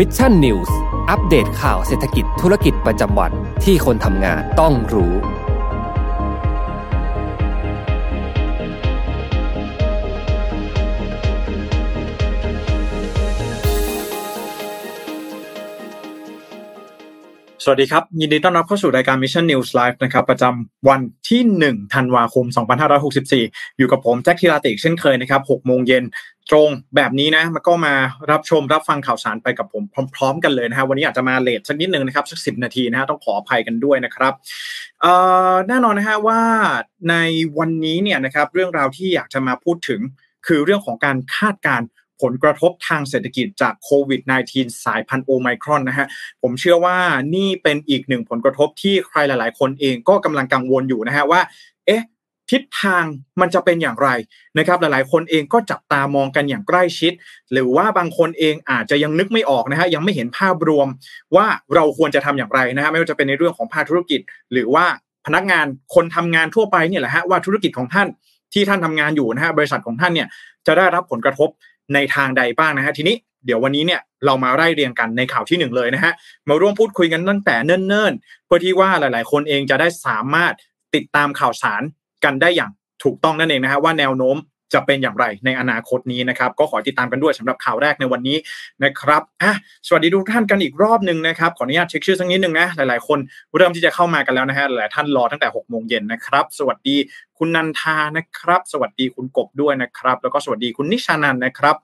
[0.00, 0.76] Mission News
[1.10, 3.32] อัปเดตข่าวเศรษฐกิจธุรกิจประจำวัน
[3.64, 5.14] ที่คนทำงานต้องรู้
[17.66, 22.46] สวัสดีครับ ยินดีต้อนรับเข้าสู่รายการ Mission News Live นะครับประจำวันที่ 1 ธันวาคม
[23.12, 26.04] 2564 อยู่กับผมแจ็คทีราติกเช่นเคยนะครับ6โมงเย็น
[26.50, 27.94] ตรงแบบนี้นะมันก็มา
[28.30, 29.84] รับชมรับฟังข่าวสารไปกับผม
[30.14, 34.32] พร้อม ๆ กันเลยนะฮะวันนี้อาจจะมาเลทสักนิดนึงนะครับสักสินาทีนะฮะต้องขออภัยกันด้วยนะครับ
[35.68, 36.40] แน่นอนนะฮะว่า
[37.10, 37.14] ใน
[37.58, 40.00] วันนี้เนี่ยนะครับเรื่องราวที่อยากจะมาพูดถึง
[40.46, 41.82] คือเรื่องของการคาดการ
[42.22, 44.20] ผลกระทบทางเศรษฐกิจจากโควิด
[44.52, 46.06] -19 สายพันธุ์โอไมครอนนะฮะ
[46.42, 46.96] ผมเชื่อว่า
[47.34, 51.40] นี่เป็นอีกหนึ่งผลกระทบที่ใครหลาย ๆ คนเองก็กำลังกังวลอยู่นะฮะว่า
[51.86, 52.02] เอ๊ะ
[52.50, 53.04] ทิศทาง
[53.40, 54.08] มันจะเป็นอย่างไร
[54.58, 57.12] นะครับ หลายๆ คนเองก็จับตามองกันอย่างใกล้ชิด
[57.52, 60.88] หรือว่าบางคนเองอาจจะยังนึกไม่ออกนะฮะยังไม่เห็นภาพรวม
[61.36, 64.20] ว่าเราควรจะทำอย่างไรนะฮะไม่ว่าจะเป็นในเรื่องของภาคธุรกิจ
[64.52, 64.86] หรือว่า
[65.26, 68.08] พนักงานคนทำงานทั่วไปเนี่ยแหละฮะว่าธุรกิจของท่าน
[68.52, 70.28] ที่ท่านทำงานอยู่นะฮะบริษัทของท่านเนี่ย
[70.66, 71.48] จะได้รับผลกระทบ
[71.94, 76.12] ในทางใดบ้างนะฮะทีนี้เดี๋ยววันนี้เนี่ยเรามาไล่เรียงกันในข่าวที่หนึ่งเลยนะฮะ
[76.48, 80.52] มาร่วมพูดคุยกันตั้งแต่เนิ่นๆเพื่อที่ว่าหลาย ๆ คนเองจะได้สามารถ
[80.94, 81.82] ติดตามข่าวสาร
[82.24, 82.70] กันได้อย่าง
[83.04, 84.36] ถูกต้องนั่นเองนะฮะว่าแนวโน้ม
[84.74, 88.36] จะเป็นอย่างไรในอนาคตนี้นะครับ ก็ขอติดตามกันด้วยสำหรับข่าวแรกในวันนี้
[88.84, 89.52] นะครับอะ
[89.86, 93.18] สวัสดีทุกท่านกันอีกรอบหนึ่งนะครับ ขออนุญาตเช็คชื่อสักนิดหนึ่งนะ หลายๆ คน
[93.56, 96.96] เริ่มที่จะเข้ามากันแล้วนะฮะหลายท่านรอตั้งแต่6โมงเย็นนะครับ สวัสดี
[97.38, 101.76] คุณนันทานะครับ สวัสดีคุณกบด้วยนะครับ แล้วก็สวัสดีคุณนิชานันนะครับ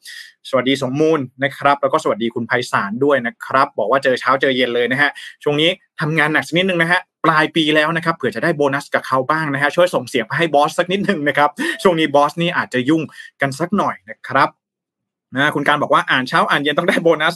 [0.48, 5.10] สวัสดีสมมูลนะครับ แล้วก็สวัสดีคุณไพศาลด้วยนะครับ บอกว่าเจอเช้าเจอเย็นเลยนะฮะ
[5.42, 11.50] ช่วงนี้ทำงานหนักสักนิดนึงนะฮะปลายปีแล้วนะครับเผื่อจะได้โบนัสกับเขาบ้างนะฮะช่วยส่งเสียงไปให้บอสสักนิดนึงนะครับ
[11.82, 13.02] ช่วงนี้บอสนี่อาจจะยุ่ง
[13.40, 14.48] กันสักหน่อยนะครับ
[15.34, 17.34] นะคุณการบอกว่าอ่านเช้าอ่านเย็นต้องได้โบนัส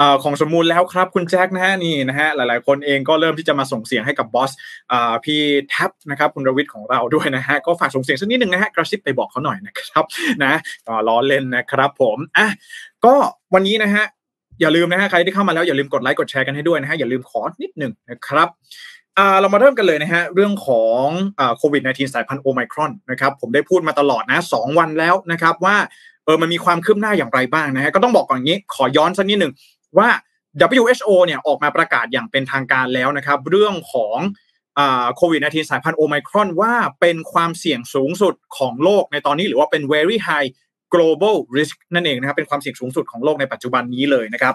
[0.00, 4.50] อของสมมูลแล้วครับ คุณแจ็คนะฮะนี่นะฮะหลายๆ คนเองก็เริ่มที่จะมาส่งเสียงให้กับบอส
[5.24, 10.04] พี่แท็บนะครับคุณรวิทย์ของเราด้วยนะฮะก็ฝากส่งเสียงสักนิดหนึ่งนะฮะกระซิบไปบอกเขาหน่อยนะครับ
[10.42, 10.52] นะ
[11.08, 12.48] ล้อเล่นนะครับผมอะ
[13.04, 13.14] ก็
[13.54, 14.04] วันนี้นะฮะ
[14.60, 18.48] อย่าลืมนะฮะใครที่เข้ามาแล้วอย่าลืมกดไลค์กดแชร์กันให้ด้วยนะฮะอย่าลืมขอนิดหนึ่งนะครับ
[19.40, 21.06] เรามาเริ่มกันเลยนะฮะเรื่องของ
[21.58, 25.76] โควิด -19 สายพันธุ์โอไมครอนนะครับผมได้พูดมาตลอดนะสองวันแล้วนะครับว่า
[26.26, 29.52] เออมันมีความคืบหน้าอย่างไรบ้างนะฮะก็ต้องบอกก่อนงี้ขอย้อนสักนิดหนึ่ง
[29.98, 30.08] ว่า
[30.76, 34.18] WHO เนี่ยออกมาประกาศอย่างเป็นทางการแล้วนะครับเรื่องของ
[35.16, 40.48] โควิด -19 สายพันธุ์โอไมครอนว่าเป็นความเสี่ยงสูงสุดของโลกในตอนนี้หรือว่าเป็น very high
[40.94, 44.54] global risk นั่นเองนะครับเป็นความเสี่ยงสูงสุดของโลกในปัจจุบันนี้เลยนะครับ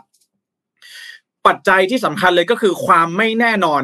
[1.48, 3.82] ปัจจัยที่สำคัญเลยก็คือความไม่แน่นอน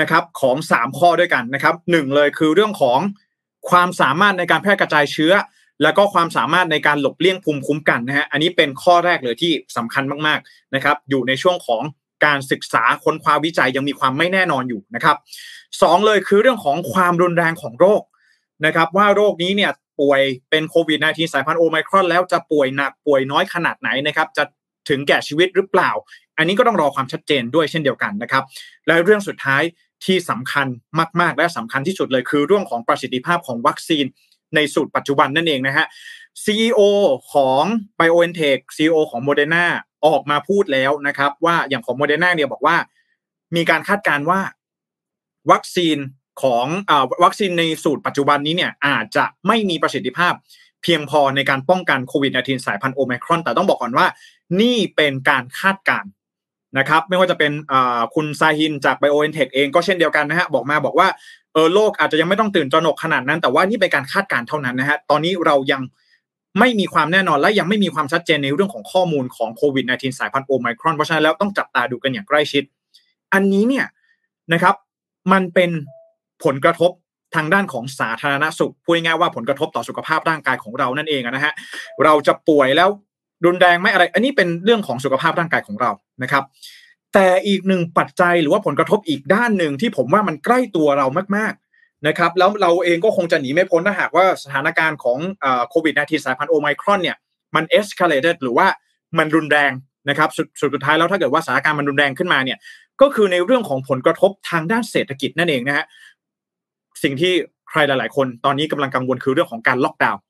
[0.00, 2.98] นะครับของ 3 ข้อด้วยกันนะครับหนึ่งเลยคือเรื่องของ
[3.70, 5.32] ความสามารถในการแพร่กระจายเชื้อ
[5.82, 11.82] แล้วก็ความสามารถในการหลบเลี่ยงภูมิคุ้มกันนะฮะอันนี้เป็นข้อแรกเลยที่สำคัญมากๆนะครับ อยู่ในช่วงของ
[12.24, 15.16] การศึกษาค้นคว้าวิจัยยังมีความไม่แน่นอนอยู่นะครับ
[15.82, 18.02] สองเลยคือเรื่องของความรุนแรงของโรค
[18.66, 24.44] นะครับว่าโรคนี้เนี่ยป่วยเป็นโควิด -19 สายพันธุ์โอไมครอนแล้วจะป่วยหนักป่วยน้อยขนาดไหนนะครับจะ
[24.88, 25.90] ถึงแก่ชีวิตหรือเปล่า
[26.38, 28.44] อันนี้ก็ต้องรอความชัดเจนด้วยเช่นเดียวกันนะครับ
[28.86, 29.62] และเรื่องสุดท้าย
[30.04, 30.66] ที่สำคัญ
[31.20, 34.04] มาก ๆ และสำคัญที่สุดเลยคือเรื่องของประสิทธิภาพของวัคซีน
[34.54, 35.86] ในสูตรปัจจุบันนั่นเองนะฮะ
[36.44, 36.80] CEO
[37.32, 37.62] ของ
[37.98, 39.64] BioNTech CEO ของ Moderna
[40.06, 42.76] ออกมาพูดแล้วนะครับ ว่าอย่างของ Moderna เนี่ยบอกว่า
[43.56, 44.40] มีการคาดการณ์ว่า
[45.52, 45.98] วัคซีน
[46.42, 46.92] ของอ
[47.24, 50.34] วัคซีนในสูตรปัจจุบันนี้เนี่ยอาจจะไม่มีประสิทธิภาพ
[50.82, 54.06] เพียงพอในการป้องกันโควิด -19 สายพันธุ์โอไมครอน แต่ต้องบอกก่อนว่า
[54.60, 56.10] นี่เป็นการคาดการณ์
[56.78, 57.52] นะครับ ไม่ว่าจะเป็น
[58.14, 61.08] คุณซาฮินจากไบโอเอ็นเทคเองก็เช่นเดียวกันนะฮะบอกมาบอกว่า
[61.58, 65.82] ออโลกอาจจะยังไม่ต้องตื่นตระหนกขนาดนั้น แต่ว่านี่เป็นการคาดการณ์เท่านั้นนะฮะตอนนี้เรายัง
[66.58, 72.62] ไม่มีความแน่นอนและยังไม่มีความชัดเจนในเรื่องของข้อมูลของโควิด -19 สายพันธุ์โอไมครอนเพราะฉะนั้นแล้วต้องจับตาดูกันอย่างใกล้ชิด
[73.32, 73.86] อันนี้เนี่ย
[74.52, 74.74] นะครับ
[75.32, 75.70] มันเป็น
[76.44, 76.90] ผลกระทบ
[77.34, 81.52] ทางด้านของสาธารณสุขพูดง่ายว่าผลกระทบต่อสุขภาพร่างกายของเรานั่นเองนะฮะ
[82.04, 82.88] เราจะป่วยแล้ว
[83.46, 85.90] รุนแรงไหมอะไร อันนี้เป็นเรื่องของสุขภาพร่างกายของเรา
[86.22, 86.44] นะครับ
[87.14, 91.06] แต่อีกหนึ่งปัจจัยหรือว่าผลกระทบอีกด้านหนึ่งที่ผมว่ามันใกล้ตัวเรา
[91.36, 95.18] มากๆนะครับแล้วเราเองก็คงจะหนีไม่พ้นถ้าหากว่าสถานการณ์ของ
[95.68, 97.16] โควิด -19 สายพันธุ์โอไมครอนเนี่ย
[97.54, 98.66] มันเอ็กซ์คาเลเตหรือว่า
[99.18, 99.72] มันรุนแรง
[100.08, 102.58] นะครับสุดสุดท้ายแล้วถ้าเกิดว่าสถานการณ์มันรุนแรงขึ้นมาเนี่ย
[103.00, 105.86] ก็คือในเรื่องของผลกระทบทางด้านเศรษฐกิจนั่นเองนะฮะ
[107.02, 107.32] สิ่งที่
[107.70, 110.20] ใครหลาย ๆ คนตอนนี้กำลังกังวลคือเรื่องของการล็อกดาวน์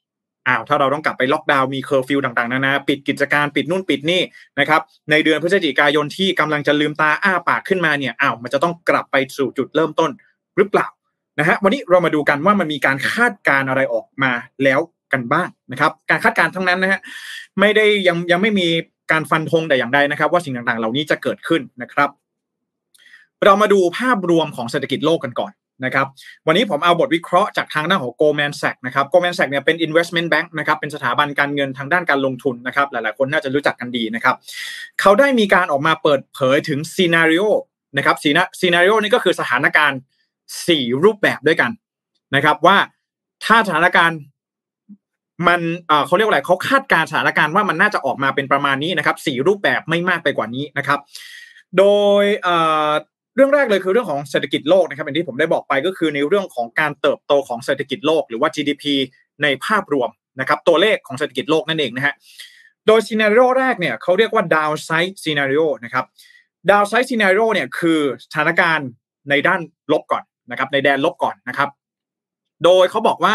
[0.46, 4.23] อ้าวถ้าเราต้องกลับไปล็อกดาวน์มีเคอร์ฟิวต่างๆนานาปิดกิจการปิดนู่นปิดนี่
[4.61, 4.81] นะครับ
[5.11, 10.11] ในเดือนพฤศจิกายนที่กำลังจะลืมตาอ้าปากขึ้นมาเนี่ยอ้าวมันจะต้องกลับไปสู่จุดเริ่มต้น
[10.56, 10.87] หรือเปล่า
[11.38, 14.32] นะฮะวันนี้เรามาดูกันว่ามันมีการคาดการณ์อะไรออกมา
[14.64, 14.81] แล้ว
[15.12, 17.00] กันบ้างนะครับ การคาดการณ์ทั้งนั้นนะฮะ
[17.61, 18.69] ไม่ได้ยังยังไม่มี
[19.12, 22.11] การฟันธงแต่อย่างใดนะครับ ว่าสิ่งต่างๆ เหล่านี้จะเกิดขึ้นนะครับ
[23.44, 25.52] เรามาดูภาพรวมของเศรษฐกิจโลกกันก่อน
[25.85, 26.07] นะครับ
[26.47, 34.37] วันนี้ผมเอาบทวิเคราะห์จากทางด้านของ Goldman Sachs นะครับ Goldman Sachs เนี่ยเป็น investment bank นะครับเป็นสถาบันการเงินทางด้านการลงทุนนะครับหลายๆ คนน่าจะรู้จักกันดีนะครับ
[35.01, 37.44] เขาได้มีการออกมาเปิดเผยถึง scenario
[37.97, 39.99] นะครับซีนา scenario นี่ก็คือสถานการณ์
[40.49, 41.71] 4 รูปแบบด้วยกัน
[42.35, 42.77] นะครับว่า
[43.45, 44.19] ถ้าสถานการณ์
[45.49, 45.61] มัน
[46.07, 50.99] เขาเรียกว่าอะไรเขาคาดการสถานการณ์ว่ามันน่าจะออกมาเป็นประมาณนี้นะครับสี่รูปแบบไม่มากไปกว่านี้นะครับ
[51.79, 51.85] โด
[52.23, 52.25] ย
[53.38, 58.85] เรื่องแรกเลยคือเรื่องของเศรษฐกิจโลกนะครับอย่างที่ผมได้บอกไปก็คือในเรื่องของการเติบโตของเศรษฐกิจโลก หรือว่า GDP
[59.43, 62.14] ในภาพรวมนะครับตัวเลขของเศรษฐกิจโลกนั่นเองนะฮะ
[62.87, 66.05] โดยซีนารีโอแรกเนี่ยเขาเรียกว่า downside scenario นะครับ
[66.70, 68.88] downside scenario เนี่ยคือสถานการณ์
[69.31, 69.61] ในด้าน
[69.93, 71.69] ลบก่อนนะครับในแดนลบก่อนนะครับ
[72.64, 73.34] โดยเขาบอกว่า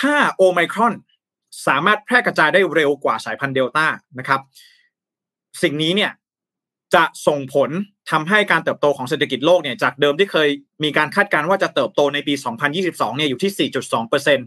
[0.00, 0.94] ถ้าโอไมครอน
[1.66, 3.86] สามารถแพร่กระจายได้เร็วกว่าสายพันธุ์เดลต้า
[4.18, 4.40] นะครับ
[5.62, 6.12] สิ่งนี้เนี่ย
[6.94, 7.70] จะส่งผล
[8.10, 10.48] ทำให้การเติบโตของเศรษฐกิจโลกเนี่ยจากเดิมที่เคย
[10.84, 12.34] มีการคาดการณ์ว่าจะเติบโตในปี
[12.74, 14.46] 2022 เนี่ยอยู่ที่ 4.2เปอร์เซ็นต์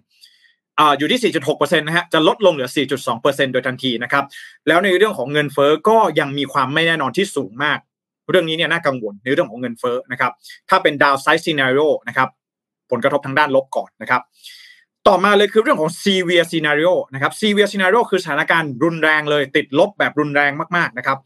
[0.80, 4.26] อ่าอยู่ที่ 4.6เปอร์เซ็นต์นะฮะ จะลดลงเหลือ 4.2เปอร์เซ็นต์โดยทันทีนะครับ
[4.68, 7.80] แล้วในเรื่องของเงินเฟ้อก็ยังมีความไม่แน่นอนที่สูงมาก
[8.30, 10.32] เรื่องนี้เนี่ยน่ากังวลในเรื่องของเงินเฟ้อนะครับ
[10.70, 12.30] ถ้าเป็น downside scenario นะครับ
[12.92, 14.22] ผลกระทบทางด้านลบก่อนนะครับ
[15.08, 21.18] ต่อมาเลยคือเรื่องของ severe scenario นะครับ severe scenario คือสถานการณ์รุนแรงเลยติดลบแบบรุนแรงมากๆนะครับ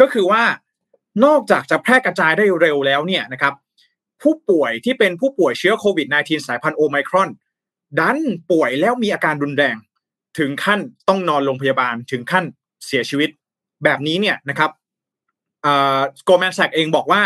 [0.00, 0.42] ก็คือว่า
[1.24, 3.54] นอกจากจะแพร่กระจายได้เร็วแล้วเนี่ยนะครับ
[4.22, 7.28] ผู้ป่วยที่เป็นผู้ป่วยเชื้อโควิด -19 สายพันธุ์โอไมครอน
[7.98, 8.18] ดัน
[8.50, 9.76] ป่วยแล้วมีอาการรุนแรง
[10.38, 12.44] ถึงขั้นต้องนอนโรงพยาบาลถึงขั้น
[12.86, 13.30] เสียชีวิต
[13.84, 14.70] แบบนี้เนี่ยนะครับ
[16.24, 17.22] โกลแมนแซกเองบอกว่า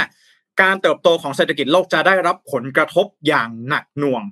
[0.63, 4.23] การเติบโตของเศรษฐกิจโลกจะได้รับผลกระทบอย่างหนักหน่วง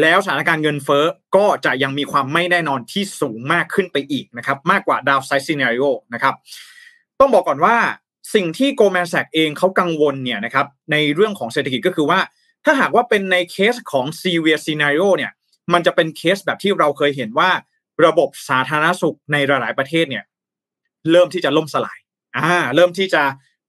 [0.00, 1.04] แล้วสถานการณ์เงินเฟ้อ
[1.36, 5.84] ก็จะยังมีความไม่แน่นอนที่สูงมากขึ้นไปอีกนะครับ มากกว่าดาวไซซีเนริโอ
[6.14, 6.34] นะครับ
[7.20, 7.76] ต้องบอกก่อนว่า
[8.34, 12.20] สิ่งที่โกลแมนแซกเองเขากังวลเนี่ยนะครับในเรื่องของเศรษฐกิจก็คือว่า
[12.64, 15.32] ถ้าหากว่าเป็นในเคสของซีเวียซีเนริโอเนี่ย
[15.72, 17.50] มันจะเป็นเคสแบบที่เราเคยเห็นว่า
[18.06, 20.24] ระบบสาธารณสุขในหลายประเทศเนี่ย
[21.10, 21.98] เริ่มที่จะล่มสลาย
[22.36, 23.22] อ่าเริ่มที่จะ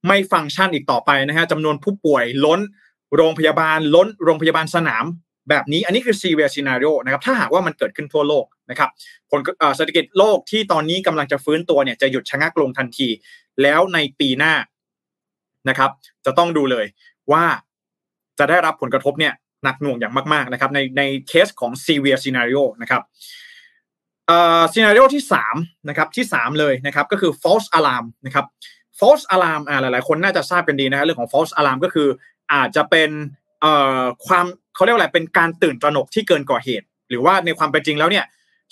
[0.08, 2.60] ไม่ฟังก์ชันอีกต่อไปนะฮะจำนวนผู้ป่วยล้น
[3.16, 5.04] โรงพยาบาลล้น โรงพยาบาลสนาม
[5.48, 8.90] แบบนี้อันนี้คือ severe scenario นะครับถ้าหากว่ามันเกิดขึ้นทั่วโลกนะครับ
[9.30, 9.40] ผล
[9.76, 13.08] เศรษฐกิจโลกที่ตอนนี้กำลังจะฟื้นตัวเนี่ยจะหยุดชะงักลงทันที
[13.62, 14.54] แล้วในปีหน้า
[15.68, 15.90] นะครับ
[16.26, 16.86] จะต้องดูเลย
[17.32, 17.44] ว่า
[18.38, 19.34] จะได้รับผลกระทบเนี่ย
[19.64, 23.02] หนักหน่วงอย่างมากๆนะครับในในเคสของ severe scenario นะครับ
[24.26, 25.56] เอ่อ scenario ที่สาม
[25.88, 28.46] นะครับที่สามเลยนะครับก็คือ false alarm นะครับ
[28.98, 32.08] false alarm อ่าหลายๆ คนน่าจะทราบกันดีนะเรื่องของ false alarm ก็คือ
[32.52, 33.10] อาจจะเป็น
[33.60, 38.24] เอ่อความเขาเรียกว่าอะไรเป็นการตื่นตระหนกที่เกินกว่าเหตุ หรือว่าในความเป็นจริงแล้วเนี่ย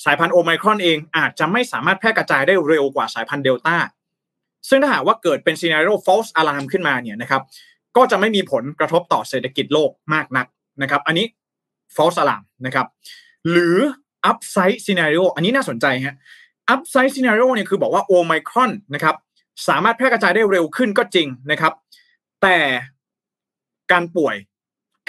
[0.04, 3.76] สายพันธุ์โอไมครอนเองอาจจะไม่สามารถแพร่กระจายได้เร็วกว่าสายพันธุ์เดลต้า
[4.68, 7.42] ซึ่งถ้าหากว่าเกิดเป็นซีนารีโอ false alarm ขึ้นมาเนี่ยนะครับ
[7.96, 10.46] ก็จะไม่มีผลกระทบต่อเศรษฐกิจโลกมากนัก
[10.82, 11.26] นะครับ อันนี้
[11.96, 12.86] false alarm นะครับ
[13.50, 13.76] หรือ
[14.30, 16.16] upside scenario อันนี้น่าสนใจฮะ
[16.74, 19.16] upside scenario เนี่ยคือบอกว่าโอไมครอนนะครับ
[19.68, 21.72] สามารถแพร่กระจายได้เร็วขึ้นก็จริงนะครับ
[22.42, 22.58] แต่
[23.92, 24.36] การป่วย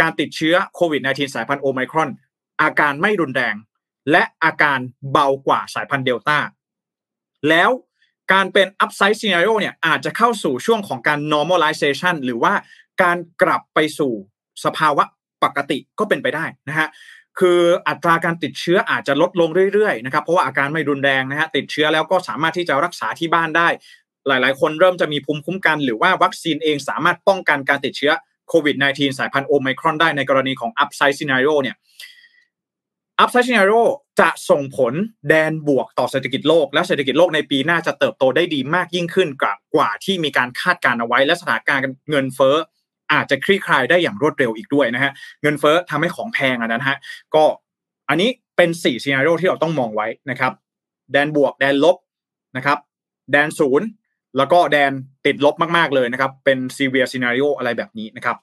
[0.01, 2.09] การติดเชื้อโควิด -19 สายพันธุ์โอไมครอน
[2.61, 3.55] อาการไม่รุนแรง
[4.11, 4.79] และอาการ
[5.11, 6.37] เบากว่าสายพันธุ์เดลต้า
[7.49, 7.69] แล้ว
[8.33, 12.53] การเป็น upside scenario เนี่ยอาจจะเข้าสู่ช่วงของการ normalization หรือว่า
[13.03, 14.13] การกลับไปสู่
[14.65, 15.03] สภาวะ
[15.43, 16.87] ปกติก็เป็นไปได้นะฮะ
[17.39, 23.67] คืออัตราการติดเชื้ออาจจะลดลงเรื่อยๆนะครับเพราะว่าอาการไม่รุนแรงนะฮะติดเชื้อแล้วก็สามารถที่จะรักษาที่บ้านได้
[24.27, 28.11] หลายๆ คนเริ่มจะมีภูมิคุ้มกัน หรือว่าวัคซีนเองสามารถป้องกันการติดเชื้อ
[28.49, 31.75] โควิด -19 สายพันธุ์โอไมครอนได้ในกรณีของ upside scenario เนี่ย
[33.23, 33.81] upside scenario
[34.19, 34.93] จะส่งผล
[35.29, 42.55] แดนบวกต่อเศรษฐกิจโลก และเศรษฐกิจโลกในปีหน้าจะเติบโตได้ดีมากยิ่งขึ้นกว่ากว่าที่มีการคาดการเอาไว้ และสถานการณ์เงินเฟ้อ
[43.13, 45.11] อาจจะคลี่คลายได้อย่างรวดเร็วอีกด้วยนะฮะ
[45.41, 46.97] เงินเฟ้อทำให้ของแพงอะนะฮะ
[47.35, 47.43] ก็
[48.09, 50.53] อันนี้เป็น4ซีนารีโอที่เราต้องมองไว้นะครับ
[51.11, 51.97] แดนบวก แดนลบ
[52.57, 52.77] นะครับ
[53.31, 53.87] แดนศูนย์
[54.37, 54.91] แล้วก็แดน
[55.25, 58.37] ติดลบมากๆเลยนะครับ เป็น severe scenario อะไรแบบนี้นะครับ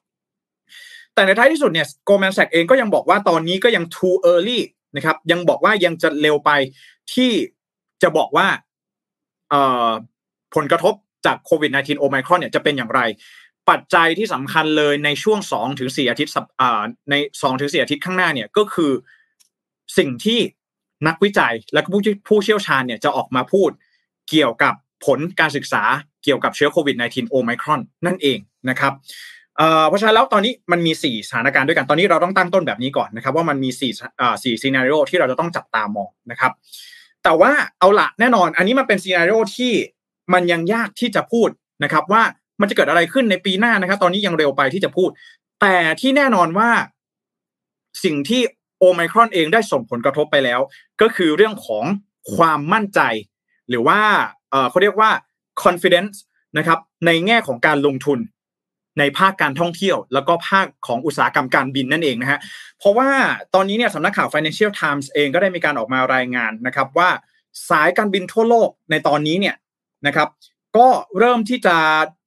[1.15, 4.61] แต่ในท้ายที่สุดเนี่ย Goldman Sachs เองก็ยังบอกว่าตอนนี้ก็ยัง too early
[4.97, 6.51] นะครับ ยังบอกว่ายังจะเร็วไป
[7.15, 7.33] ที่
[8.03, 8.47] จะบอกว่า
[10.55, 10.95] ผลกระทบ
[11.27, 13.01] จากโควิด -19 โอไมครอนเนี่ยจะเป็นอย่างไร
[13.71, 16.33] ปัจจัยที่สำคัญเลยในช่วง2ถึง4อาทิตย์
[17.11, 18.93] ใน2ถึง4อาทิตย์ข้างหน้าเนี่ยก็คือ
[19.99, 20.41] สิ่งที่
[21.07, 23.71] นักวิจัยและผู้ผู้เชี่ยวชาญเนี่ยจะออกมาพูด
[24.31, 25.83] เกี่ยวกับ ผลการศึกษา
[26.25, 28.39] เกี่ยวกับเชื้อโควิด -19 โอไมครอนนั่นเอง
[28.71, 28.93] นะครับ
[29.89, 33.83] เพราะฉะนั้นแล้วตอนนี้มันมี 4 สถานการณ์ด้วยกันตอนนี้เราต้องตั้งต้นแบบนี้ก่อนนะครับ ว่ามันมี4
[34.43, 36.53] 4 scenario ที่เราจะต้องจับตามองนะครับ
[37.25, 39.73] แต่ว่าเอาละแน่นอน อันนี้มันเป็น scenario ที่
[40.33, 41.49] มันยังยากที่จะพูด
[41.85, 42.23] นะครับว่า
[42.61, 45.11] มันจะเกิดอะไรขึ้นในปีหน้านะครับ ตอนนี้ยังเร็วไปที่จะพูด
[45.61, 46.71] แต่ที่แน่นอนว่า
[48.05, 48.43] สิ่งที่
[48.79, 50.61] โอไมครอนเองได้ส่งผลกระทบไปแล้ว
[51.01, 51.85] ก็คือเรื่องของ
[52.35, 53.01] ความมั่นใจ
[53.69, 54.01] หรือว่า
[54.71, 55.11] เขาเรียกว่า
[55.63, 56.17] confidence
[56.59, 58.19] นะครับในแง่ของการลงทุน
[58.99, 62.39] ในภาคการท่องเที่ยว แล้วก็ภาคของอุตสาหกรรมการบินนั่นเองนะฮะ
[62.79, 63.11] เพราะว่า
[63.55, 67.11] ตอนนี้เนี่ยสำนักข่าว Financial Times เองก็ได้มีการออกมารายงานนะครับว่า
[67.71, 69.57] สายการบินทั่วโลกในตอนนี้เนี่ย
[70.07, 70.29] นะครับ
[70.77, 71.77] ก็เริ่มที่จะ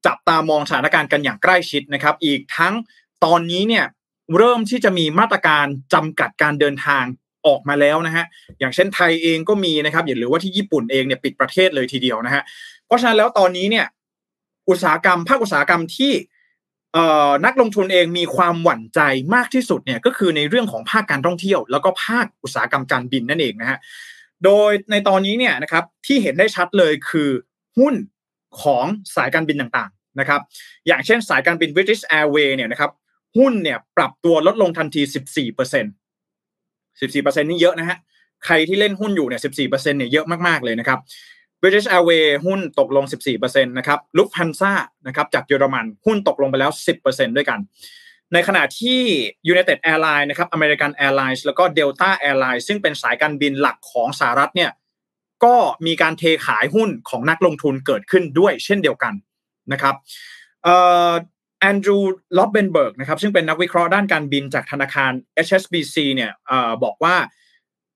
[0.05, 2.73] จับตามองสถานการณ์กันอย่างใกล้ชิดนะครับ อีกทั้ง
[3.25, 3.85] ตอนนี้เนี่ย
[4.37, 7.03] เริ่มที่จะมีมาตรการจำกัดการเดินทาง
[7.45, 8.25] ออกมาแล้วนะฮะ
[8.59, 12.43] อย่างเช่นไทยเองก็มีนะครับหรือว่าที่ญี่ปุ่นเองเนี่ยปิดประเทศเลยทีเดียวนะฮะ
[12.85, 13.85] เพราะฉะนั้นแล้วตอนนี้เนี่ย
[14.69, 16.13] อุตสาหกรรมภาคอุตสาหกรรมที่
[17.45, 18.99] นักลงทุนเองมีความหวั่นใจ
[19.35, 23.77] มากที่สุดเนี่ยก็คือในเรื่องของภาคการท่องเที่ยว แล้วก็ภาคอุตสาหกรรมการบินนั่นเองนะฮะ
[24.43, 27.29] โดยในตอนนี้เนี่ยนะครับที่เห็นได้ชัดเลยคือ
[27.77, 27.95] หุ้น
[28.61, 30.41] ของสายการบินต่างๆนะครับ
[30.87, 32.91] อย่างเช่นสายการบิน British Airways เนี่ยนะครับ
[33.37, 35.85] หุ้นเนี่ยปรับตัวลดลงทันที 14เปอร์เซ็น
[36.99, 37.97] 14%นี่เยอะนะฮะ
[38.45, 40.99] ใครที่เล่นหุ้นอยู่เนี่ย14%เนี่ยเยอะมากๆเลยนะครับ
[41.61, 43.05] British Airways หุ้นตกลง
[43.37, 44.71] 14%นะครับลุกพันซ่า
[45.07, 46.71] นะครับจากเยอรมันหุ้นตกลงไปแล้ว
[47.03, 47.59] 10%ด้วยกัน
[48.33, 48.99] ในขณะที่
[49.51, 54.71] United Airlines นะครับ American Airlines แล้วก็ Delta Airlines ซึ่งเป็นสายการบินหลักของสหรัฐเนี่ย
[55.45, 59.13] ก็มีการเทขายหุ้นของนักลงทุนเกิดขึ้นด้วยเช่นเดียวกัน
[59.71, 59.95] นะครับ
[61.61, 61.97] แอนดรู
[62.37, 65.11] ล็อบเบนเบิร์กนะครับซึ่งเป็นนักวิเคราะห์ด้านการบินจากธนาคาร
[65.45, 67.15] HSBC เนี่ยอบอกว่า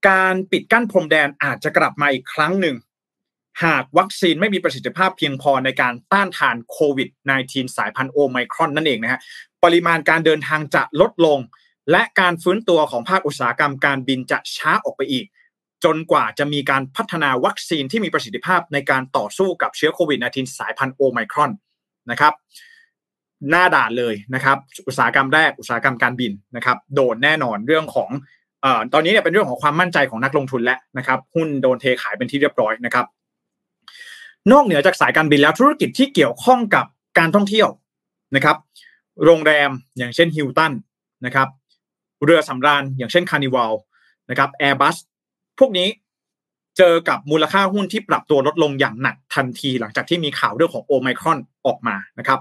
[0.09, 2.75] การปิดกั้นพรมแดนอาจจะกลับมาอีกครั้งหนึ่ง
[3.63, 7.09] หากวัคซีนไม่มีประสิทธิภาพเพียงพอในการต้านทานโควิด
[7.43, 9.19] -19 สายพันธุ์โอไมครอนนั่นเองนะฮะ
[9.63, 11.39] ปริมาณการเดินทางจะลดลง
[11.91, 15.25] และการฟื้นตัวของภาคอุตสาหกรรมการบินจะช้าออกไปอีก
[15.83, 21.51] จนกว่าจะมีการพัฒนาวัคซีนที่มีประสิทธิภาพในการต่อสู้กับเชื้อโควิด -19 สายพันธุ์โอไมครอน
[22.11, 22.33] นะครับ
[23.49, 24.57] หน้าด่านเลยนะครับ
[24.87, 28.09] อุตสาหกรรมแรกอุตสาหกรรมการบินนะครับ โดนแน่นอนเรื่องของ
[28.63, 33.05] อตอนนี้เนี่ยเป็นเรื่องของความมั่นใจของนักลงทุนแล้วนะครับ หุ้นโดนเทขายเป็นที่เรียบร้อยนะครับ
[34.51, 36.85] นอกเหนือจากสายการบินแล้วธุรกิจที่เกี่ยวข้องกับ
[37.17, 37.69] การท่องเที่ยว
[38.35, 38.57] นะครับ
[39.25, 40.73] โรงแรมอย่างเช่นฮิลตัน
[41.25, 41.47] นะครับ
[42.25, 43.73] เรือสำราญอย่างเช่นคาร์นิวัล
[44.29, 44.95] นะครับแอร์บัส
[45.59, 45.87] พวกนี้
[46.77, 52.39] เจอกับมูลค่าหุ้นที่ปรับตัวลดลงอย่างหนักทันทีหลังจากที่มีข่าวเรื่องของโอไมครอนออกมานะครับ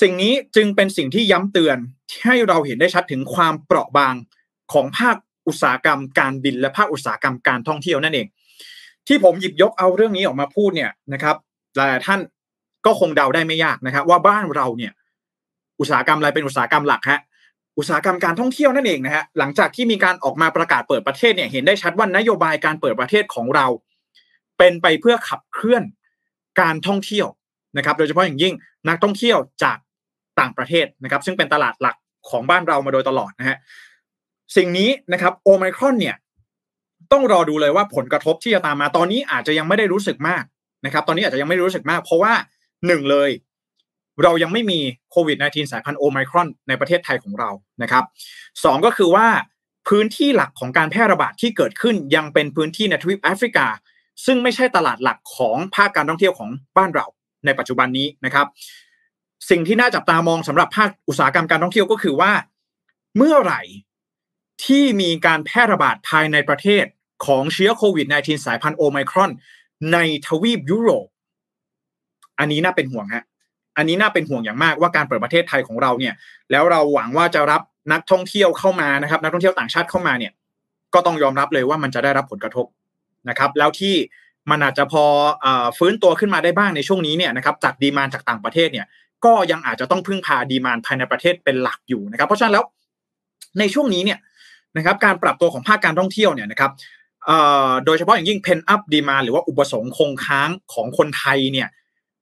[0.00, 1.78] สิ่งนี้จึงเป็นสิ่งที่ย้ำเตือน
[2.24, 4.14] ให้เราเห็นได้ชัดถึงความเปราะบาง
[4.72, 5.16] ของภาค
[5.46, 8.26] อุตสาหกรรมการบินและภาคอุตสาหกรรมการท่องเที่ยวนั่นเอง
[9.06, 11.36] ที่ผมหยิบยกเอาเรื่องนี้ออกมาพูดเนี่ยนะครับ
[11.76, 12.20] หลายท่าน
[12.86, 14.92] ก็คงเดาได้ไม่ยากนะครับ ว่าบ้านเราเนี่ย
[15.80, 17.20] อุตสาหกรรมอะไรเป็นอุตสาหกรรมหลักฮะ
[17.78, 23.66] อุตสาหกรรมการท่องเที่ยวนั่นเองนะฮะหลังจากที่มีการออกมาประกาศเปิดประเทศเนี่ยเห็นได้ชัดว่านโยบายการเปิดประเทศของเรา
[24.58, 25.82] เป็นไปเพื่อขับเคลื่อน
[26.60, 27.26] การท่องเที่ยว
[27.76, 28.54] นะครับโดยเฉพาะอย่างยิ่ง
[28.88, 29.78] นักท่องเที่ยวจาก
[30.40, 31.96] ต่างประเทศนะครับ ซึ่งเป็นตลาดหลัก
[32.30, 33.56] ของบ้านเรามาโดยตลอดนะฮะ
[34.56, 36.16] สิ่งนี้นะครับโอไมครอนเนี่ย
[37.12, 40.44] ต้องรอดูเลยว่าผลกระทบที่จะตามมาตอนนี้อาจจะยังไม่ได้รู้สึกมาก
[40.84, 42.32] นะครับ ตอนนี้อาจจะยังไม่รู้สึกมาก เพราะว่า
[42.86, 43.30] หนึ่งเลย
[44.22, 44.78] เรายังไม่มี
[45.10, 47.50] โควิด -19 สายพันธุ์โอไมครอนในประเทศไทยของเรา
[47.82, 48.04] นะครับ
[48.64, 49.26] สองก็คือว่า
[49.88, 53.66] พื้นที่หลักของการแพร่ระบาดที่เกิดขึ้นยังเป็นพื้นที่ในทวีปแอฟริกา
[54.26, 57.06] ซึ่งไม่ใช่ตลาดหลักของภาคการท่องเที่ยวของบ้านเรา
[57.44, 58.46] ในปัจจุบันนี้นะครับ
[59.50, 62.32] สิ่งที่น่าจับตามองสำหรับภาคอุตสาหกรรมการท่องเที่ยวก็คือว่า
[63.16, 63.62] เมื่อไหร่
[64.64, 66.84] ที่มีการแพร่ระบาดภายในประเทศ
[67.26, 69.30] ของเชื้อโควิด -19 สายพันธุ์โอไมครอน
[69.92, 71.06] ในทวีปยุโรป
[72.38, 73.24] อันนี้น่าเป็นห่วงฮะ
[73.76, 76.14] อันนี้น่าเป็นห่วงอย่างมากว่าการเปิดประเทศไทยของเราเนี่ย
[76.50, 77.62] แล้วเราหวังว่าจะรับ
[77.92, 80.32] นักท่องเที่ยวเข้ามานะครับ นักท่องเที่ยวต่างชาติเข้ามาเนี่ย
[80.94, 82.66] ก็ต้องยอมรับเลยว่ามันจะได้รับผลกระทบ
[83.28, 83.94] นะครับ แล้วที่
[84.50, 85.04] มันอาจจะพอ
[85.44, 85.46] อ
[85.78, 88.86] ฟื้นตัวขึ้นมาได้บ้างในช่วงนี้เนี่ยนะครับจากดีมานจากต่างประเทศเนี่ย
[89.24, 92.64] ก็ยังอาจจะต้องพึ่งพาดีมานภายในประเทศเป็นหลักอยู่นะครับเพราะฉะนั้นแล้ว
[93.58, 94.18] ในช่วงนี้เนี่ย
[94.76, 96.70] นะครับการปรับตัวของภาคการท่องเที่ยวเนี่ยนะครับ
[97.84, 101.68] โดยเฉพาะอย่างยิ่งเพนอัพดีมาหรือว่าอุปสงค์คงค้างของคนไทยเนี่ย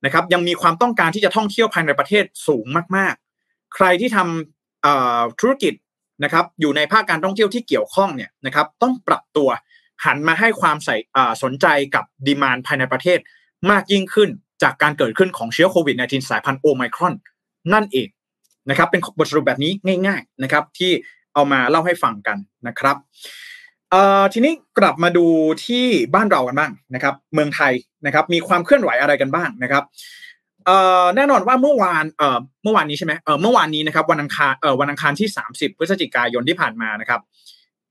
[0.04, 2.66] นะครับยังมีความต้องการที่จะท่องเที่ยวภายในประเทศสูง
[2.97, 3.14] มาก
[3.45, 5.75] ๆ ใครที่ทำธุรกิจ
[6.25, 9.49] นะครับอยู่ในภาคการท่องเที่ยวที่เกี่ยวข้องเนี่ยนะครับต้องปรับตัว
[10.05, 10.97] หันมาให้ความใส่
[11.43, 13.19] สนใจกับดีมานภายในประเทศ
[13.71, 14.31] มากยิ่งขึ้น
[14.63, 17.15] จากการเกิดขึ้นของเชื้อโควิด -19 สายพันธุ์โอไมครอน
[17.73, 18.09] นั่นเอง
[18.71, 19.73] นะครับเป็นบทสรุปแบบนี้
[20.07, 20.91] ง่าย ๆนะครับที่
[21.35, 22.97] เอามาเล่าให้ฟังกันนะครับ
[24.33, 25.27] ทีนี้กลับมาดู
[25.67, 25.85] ที่
[26.15, 27.73] บ้านเรากันบ้างนะครับ เมืองไทย
[28.07, 29.85] นะครับมีความเคลื่อนไหวอะไรกันบ้างนะครับ
[31.17, 32.05] แน่นอนว่าเมื่อวาน
[32.63, 37.21] เมื่อวานนี้ใช่ไหมเมื่อวานนี้นะครับวันอังคารวันอังคารที่ 30 พฤศจิกายนที่ผ่านมานะครับ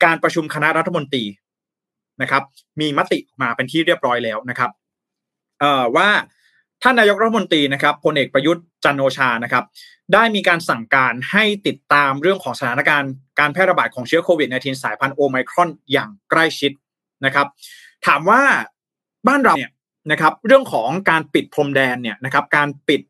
[0.04, 1.24] การประชุมคณะรัฐมนตรี
[2.22, 2.44] นะครับ
[2.82, 4.72] มีมติออกมาเป็นที่เรียบร้อยแล้วนะครับ
[5.96, 6.10] ว่า
[6.84, 9.64] ท่านนายกรัฐมนตรีนะครับพลเอกประยุทธ์จันโอชานะครับ
[10.14, 16.72] ได้มีการสั่งการให้ติดตามเรื่องของสถานการณ์การแพร่ระบาดของเชื้อโควิด -19 สายพันธุ์โอไมครอนอย่างใกล้ชิด
[17.26, 17.48] นะครับ
[18.08, 18.42] ถามว่า
[19.28, 19.72] บ้านเราเนี่ย
[20.12, 23.02] นะครับเรื่องของการปิดพรมแดนเนี่ยนะครับการปิด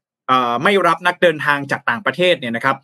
[0.63, 2.77] ไม่รับนักเดินทางจากต่างประเทศเนี่ยนะครับ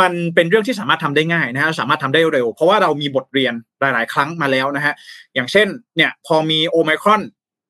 [0.00, 4.94] มันเป็นเรื่องที่สามารถทำได้ง่ายนะฮะสามารถทำได้เร็ว เพราะว่าเรามีบทเรียนหลาย ๆ ครั้งมาแล้วนะฮะ
[5.34, 7.22] อย่างเช่นเนี่ยพอมีโอไมครอน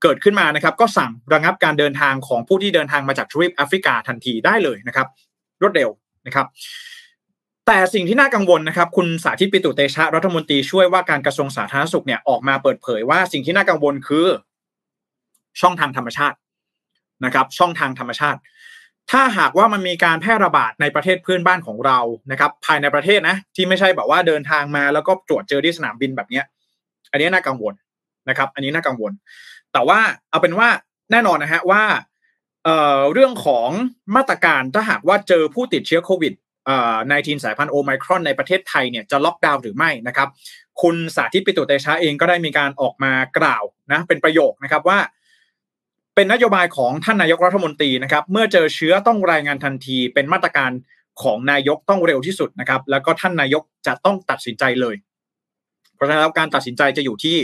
[0.03, 5.07] เกิดขึ้นมานะครับก็สั่งระงับการเดินทางของผู้ที่เดินทางมาจากทวีปแอฟริกาทันทีได้เลยนะครับ
[5.63, 5.91] รวดเร็ว
[6.27, 6.47] นะครับ
[7.67, 14.27] แต่สิ่งที่น่ากังวลนะครับ คุณสาธิตปิตุเตชะรัฐมนตรีช่วยว่าการกระทรวงสาธารณสุขเนี่ยออกมาเปิดเผยว่าสิ่งที่น่ากังวลคือ
[15.61, 16.37] ช่องทางธรรมชาติ
[17.25, 18.39] นะครับ ช่องทางธรรมชาติ
[19.11, 21.99] ถ้าหากว่ามันมีการแพร่ระบาดในประเทศเพื่อนบ้านของเรา
[22.31, 26.45] นะครับ ภายในประเทศนะที่ไม่ใช่แบบว่าเดินทางมาแล้วก็ตรวจเจอที่สนามบินแบบเนี้ย
[27.11, 27.75] อันนี้น่ากังวล
[28.29, 29.13] นะครับ อันนี้น่ากังวล
[29.73, 30.69] แต่ว่าเอาเป็นว่า
[31.11, 31.83] แน่นอนนะฮะว่า
[32.65, 33.69] เเรื่องของ
[34.17, 36.33] มาตรการถ้าหากว่าเจอผู้ติดเชื้อโควิด
[36.67, 40.29] เอ่อ19สายพันธุ์โอไมครอนในประเทศไทยเนี่ยจะล็อกดาวน์หรือไม่นะครับ
[40.83, 44.99] คุณสาธิตปิตุเตชะเองก็ได้มีการออกมากล่าวนะเป็นประโยคนะครับว่า
[46.15, 50.71] เป็นนโยบายของท่านนายกรัฐมนตรีนะครับเมื่อเจอเชื้อต้องรายงานทันที เป็นมาตรการ
[51.23, 54.95] ของนายกต้องเร็วที่สุดนะครับ แล้วก็ท่านนายกจะต้องตัดสินใจเลย
[55.95, 57.37] เพราะฉะนั้นการตัดสินใจจะอยู่ที่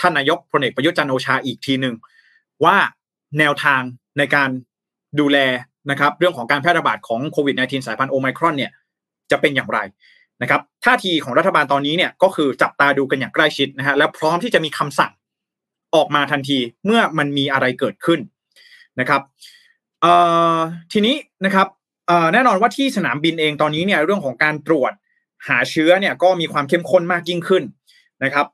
[0.00, 1.94] ท่านนายกพลเอกประยุทธ์จันโอชาอีกทีหนึ่ง
[2.64, 2.76] ว่า
[3.38, 3.82] แนวทาง
[4.18, 4.50] ในการ
[5.20, 5.38] ดูแล
[5.90, 8.72] นะครับ เรื่องของการแพร่ระบาดของโควิด -19 สายพันธุ์โอไมครอนเนี่ย
[9.30, 9.78] จะเป็นอย่างไร
[10.42, 15.12] นะครับท่าทีของรัฐบาลตอนนี้เนี่ยก็คือจับตาดูกันอย่างใกล้ชิดนะฮะและพร้อมที่จะมีคำสั่ง
[15.94, 18.20] ออกมาทันทีเมื่อมันมีอะไรเกิดขึ้น
[19.00, 19.22] นะครับ
[20.92, 21.66] ทีนี้นะครับ
[22.32, 24.92] แน่นอนว่าที่สนามบินเองตอนนี้เนี่ยเรื่องของการตรวจ
[25.48, 27.62] หาเชื้อเนี่ยก็มีความเข้มข้นมากยิ่งขึ้น
[28.24, 28.46] นะครับ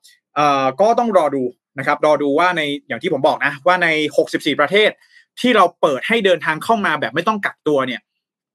[0.80, 1.42] ก็ต้องรอดู
[1.78, 3.88] นะครับรอดูว่าในอย่างที่ผมบอกนะว่าใน
[4.24, 4.90] 64 ประเทศ
[5.40, 8.00] ที่เราเปิดให้เดินทางเข้ามาแบบไม่ต้องกักตัวเนี่ย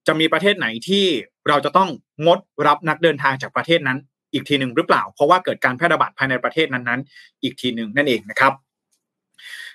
[0.07, 1.05] จะมีประเทศไหนที่
[1.47, 1.89] เราจะต้อง
[2.25, 3.97] งดรับนักเดินทางจากประเทศนั้น
[4.33, 8.53] อีกทีหนึ่งหรือเปล่า เพราะว่าเกิดการแพร่ระบาดภายในประเทศนั้นๆ อีกทีหนึ่งนั่นเองนะครับ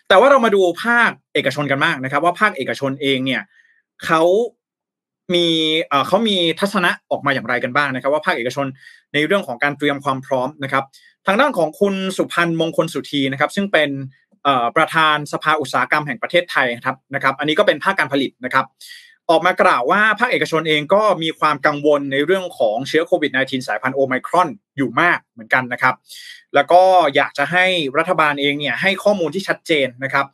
[0.08, 3.42] แต่ว่าเรามาดูภาคเอกชนกันมากนะครับ ว่าภาคเอกชนเองเนี่ย
[4.04, 4.22] เขา
[5.34, 5.46] มี
[6.06, 8.66] เขามีทัศนะออกมาอย่างไรกันบ้างนะครับ ว่าภาคเอกชน
[9.14, 10.84] ในเรื่องของการเตรียมความพร้อมนะครับ
[11.26, 13.90] ทางด้านของคุณสุพันธ์มงคลสุธีนะครับ ซึ่งเป็น
[14.76, 18.66] ประธานสภาอุตสาหกรรมแห่งประเทศไทยครับนะครับ อันนี้ก็เป็นภาคการผลิตนะครับ
[19.30, 25.94] ออกมากล่าวว่าภาคเอกชนเองก็มีความกังวลในเรื่องของเชื้อโควิด -19 สายพันธุ์โอไมครอนอยู่มากเหมือนกันนะครับ
[26.54, 26.82] แล้วก็
[27.16, 27.64] อยากจะให้
[27.98, 30.26] รัฐบาลเองเนี่ยให้ข้อมูลที่ชัดเจนนะครับ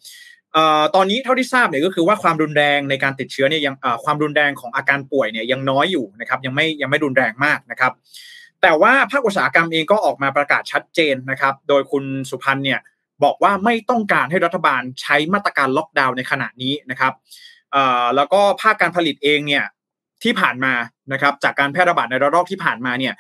[0.95, 7.93] ตอนนี้เท่าที่ทราบเนี่ยก็คือว่าความรุนแรงในการติดเชื้อเนี่ยยังความรุนแรงของอาการป่วยเนี่ยยังน้อยอยู่นะครับยังไม่ยังไม่รุนแรงมากนะครับ
[8.63, 12.81] แต่ว่าภาคอุตสาหกรรมเองก็ออกมาประกาศชัดเจนนะครับ โดยคุณสุพันธ์เนี่ย
[13.25, 17.13] บอกว่าไม่ต้องการให้รัฐบาลใช้มาตรการล็อกดาวน์ในขณะนี้นะครับ
[18.17, 19.65] แล้วก็ภาคการผลิตเองเนี่ย
[20.23, 20.75] ที่ผ่านมา
[21.13, 23.15] นะครับจากการแพร่ระบาดในระลอกที่ผ่านมาเนี่ย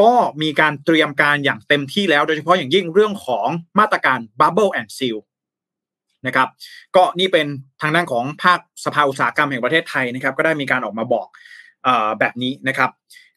[0.00, 5.18] ก็มีการเตรียมการอย่างเต็มที่แล้วโดยเฉพาะอย่างยิ่งเรื่องของมาตรการ Bubble and Seal
[6.26, 6.48] นะครับ
[6.96, 7.46] ก็นี่เป็น
[7.82, 11.26] ทางด้านของภาคสภาอุตสาหกรรมแห่งประเทศไทยนะครับ ก็ได้มีการออกมาบอก
[11.86, 12.90] อแบบนี้นะครับ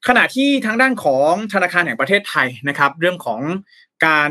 [0.08, 3.42] ขณะที่ทางด้านของธนาคารแห่งประเทศไทยนะครับ เรื่องของ
[4.06, 4.30] การ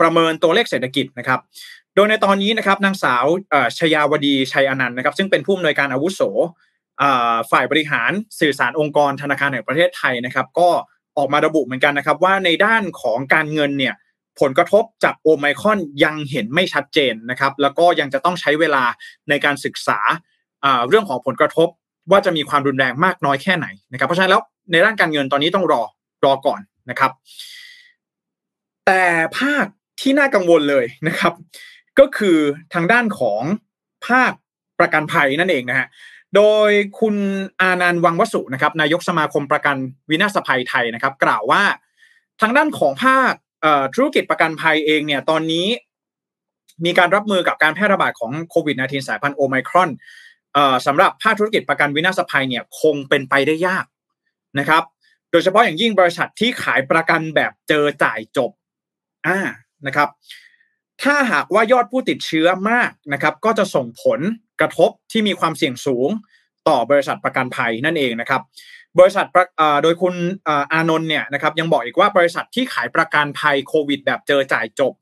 [0.00, 1.40] ประเมินตัวเลขเศรษฐกิจนะครับ
[1.94, 3.24] โดยในตอนนี้นะครับนางสาว
[3.78, 6.20] ชยาวดีชัยอนันต์นะครับ ซึ่งเป็นผู้อำนวยการอาวุโส
[7.50, 10.68] ฝ่ายบริหารสื่อสารองค์กรธนาคารแห่งประเทศไทยนะครับ ก็
[11.18, 13.94] ออกมาระบุเหมือนกันนะครับ ว่าในด้านของการเงินเนี่ย
[14.40, 18.84] ผลกระทบจากโอไมคอนยังเห็นไม่ชัดเจนนะครับ แล้วก็ยังจะต้องใช้เวลา
[19.28, 19.98] ในการศึกษา
[20.88, 21.68] เรื่องของผลกระทบ
[22.10, 25.82] ว่าจะมีความรุนแรงมากน้อยแค่ไหนนะครับ เพราะฉะนั้นแล้วในด้านการเงินตอนนี้ต้องรอ
[26.24, 27.10] รอก่อนนะครับ
[28.86, 29.02] แต่
[29.38, 29.66] ภาค
[30.00, 31.32] ที่น่ากังวลเลยนะครับ
[31.98, 32.38] ก็คือ
[32.74, 33.42] ทางด้านของ
[34.08, 34.32] ภาค
[34.78, 35.86] ประกันภัยนั่นเองนะฮะ
[36.36, 37.16] โดยคุณ
[37.60, 39.76] อานันต์วังวสุนะครับนายกสมาคมประกัน
[40.10, 41.62] วินาศภัยไทยนะครับ กล่าวว่า
[42.40, 43.32] ทางด้านของภาค
[43.94, 45.66] ธุรกิจประกันภัยเองเนี่ยตอนนี้
[46.84, 49.90] มีการรับมือกับการแพร่ระบาดของโควิด -19 สายพันธุ์โอไมครอน
[50.86, 53.84] สำหรับภาคธุรกิจประกันวินาศภัยเนี่ยคงเป็นไปได้ยาก
[54.58, 54.82] นะครับ
[55.30, 58.50] โดยเฉพาะอย่างยิ่งบริษัทที่ขายประกันแบบเจอจ่ายจบ
[59.26, 59.38] อ่า
[59.86, 60.08] นะครับ
[61.02, 64.20] ถ้าหากว่ายอดผู้ติดเชื้อมากนะครับ ก็จะส่งผล
[64.60, 66.10] กระทบที่มีความเสี่ยงสูง
[66.68, 68.42] ต่อบริษัทประกันภัยนั่นเองนะครับ
[68.98, 69.26] บริษัท
[69.82, 70.14] โดยคุณ
[70.72, 74.92] อานนท์เนี่ยนะครับยังบอกอีกว่าบริษัทที่ขายประกันภัยโควิด แบบเจอจ่ายจบ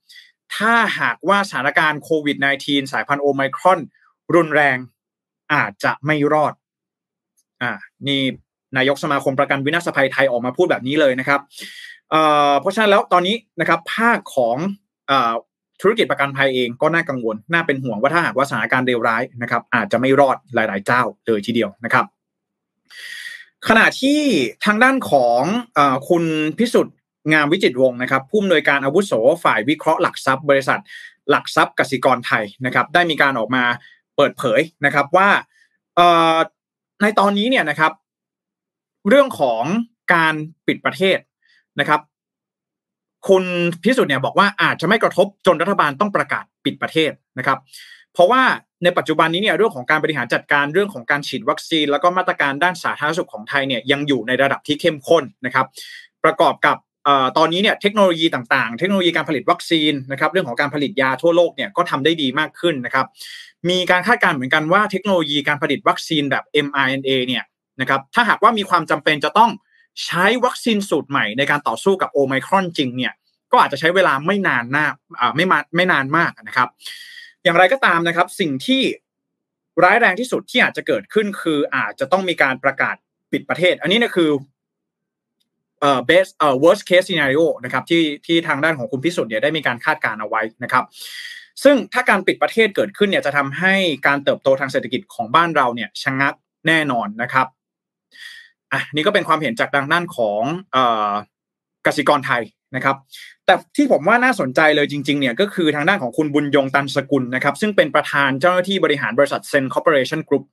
[0.57, 3.81] ถ้าหากว่าสถานการณ์โควิด -19 สายพันธุ์โอไมครอน
[4.35, 4.77] รุนแรง
[5.53, 6.55] อาจจะไม่รอด
[7.63, 7.73] อ่า
[8.07, 8.23] นี่
[8.77, 11.41] นายกสมาคมประกันวินาศภัยไทยออกมาพูดแบบนี้เลยนะครับ
[12.11, 14.57] เเพราะฉะนั้นแล้วตอนนี้นะครับภาคของ
[15.81, 22.05] ธุรกิจประกันภัยเองก็น่ากังวล น่าเป็นห่วงว่าถ้าหากว่าสถานการณ์เลวร้ายนะครับ อาจจะไม่รอดหลาย ๆ เจ้าเลยทีเดียวนะครับ
[23.69, 24.21] ขณะที่
[24.65, 25.43] ทางด้านของ
[25.79, 26.25] อคุณ
[26.59, 26.97] พิสุทธิ์
[27.33, 29.13] งามวิจิตวงศ์นะครับผู้อำนวยการอาวุโส
[29.45, 30.81] ฝ่ายวิเคราะห์หลักทรัพย์ บริษัท
[31.31, 33.65] หลักทรัพย์กสิกรไทยนะครับ ได้มีการออกมา
[34.17, 35.29] เปิดเผยนะครับว่า
[37.03, 37.93] ในตอนนี้เนี่ยนะครับ
[39.09, 39.63] เรื่องของ
[40.15, 40.35] การ
[40.67, 41.19] ปิดประเทศ
[41.81, 42.01] นะครับ
[43.29, 43.45] คุณ
[43.83, 47.59] พิสุทธิ์เนี่ยบอกว่าอาจจะไม่กระทบจนรัฐบาลต้องประกาศปิดประเทศนะครับ
[48.13, 48.43] เพราะว่า
[48.85, 55.67] ในปัจจุบันนี้เนี่ยเรื่องของการบริหารจัดการเรื่องของการฉีดวัคซีน แล้วก็มาตรการด้านสาธารณสุขของไทยเนี่ยยังอยู่ในระดับที่เข้มข้นนะครับ
[56.25, 56.77] ประกอบกับ
[57.39, 63.07] ตอนนี้เนี่ยเทคโนโลยีต่างๆ เทคโนโลยีการผลิตวัคซีนนะครับเรื่องของการผลิตยาทั่วโลกเนี่ยก็ทำได้ดีมากขึ้นนะครับ
[63.71, 67.45] มีการคาดการณ์เหมือนกันว่าเทคโนโลยีการผลิตวัคซีนแบบ mRNA เนี่ย
[67.81, 69.51] นะครับถ้าหากว่ามีความจำเป็นจะต้อง
[70.05, 73.13] ใช้วัคซีนสูตรใหม่ในการต่อสู้กับโอไมครอนจริงเนี่ย
[73.53, 74.87] ก็อาจจะใช้เวลาไม่นานนา
[75.37, 76.69] ไม่มาไม่นานมากนะครับ
[77.45, 78.83] อย่างไรก็ตามนะครับ สิ่งที่
[79.85, 82.97] ร้ายแรงที่สุดที่อาจจะเกิดขึ้นคืออาจจะต้องมีการประกาศ
[83.33, 84.31] ปิดประเทศ อันนี้เนี่ยคือ
[85.81, 90.85] เอ่อ best เอ่อ worst case scenario นะครับที่ที่ทางด้านของคุณพิสุทธิ์เนี่ยได้มีการคาดการเอาไว้นะครับ
[91.65, 93.75] ซึ่งถ้าการปิดประเทศเกิดขึ้นเนี่ยจะทำให้
[94.07, 96.35] การเติบโตทางเศรษฐกิจของบ้านเราเนี่ยชะงัก
[96.67, 97.47] แน่นอนนะครับ
[98.75, 101.11] อะนี่ก็เป็นความเห็นจากทางด้านของเอ่อ
[101.87, 102.43] กสิกรไทย
[102.77, 102.97] นะครับ
[103.47, 110.45] แต่ที่ผมว่าน่าสนใจเลยจริงๆเนี่ยก็คือทางด้านของคุณบุญยงตันสกุลนะครับซึ่งเป็นประธานเจ้าหน้าที่บริหารบริษัท Zen Corporation Group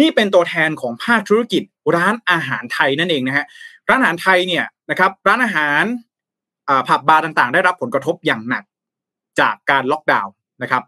[0.00, 1.62] นี่เป็นตัวแทนของภาคธุรกิจ
[1.96, 3.46] ร้านอาหารไทยนั่นเองนะฮะ
[3.88, 5.84] ร้านอาหารไทยเนี่ยนะครับร้านอาหาร
[6.88, 8.64] ผับบาร์ต่างๆ ได้รับผลกระทบอย่างหนัก
[9.40, 10.32] จากการล็อกดาวน์
[10.62, 10.82] นะครับ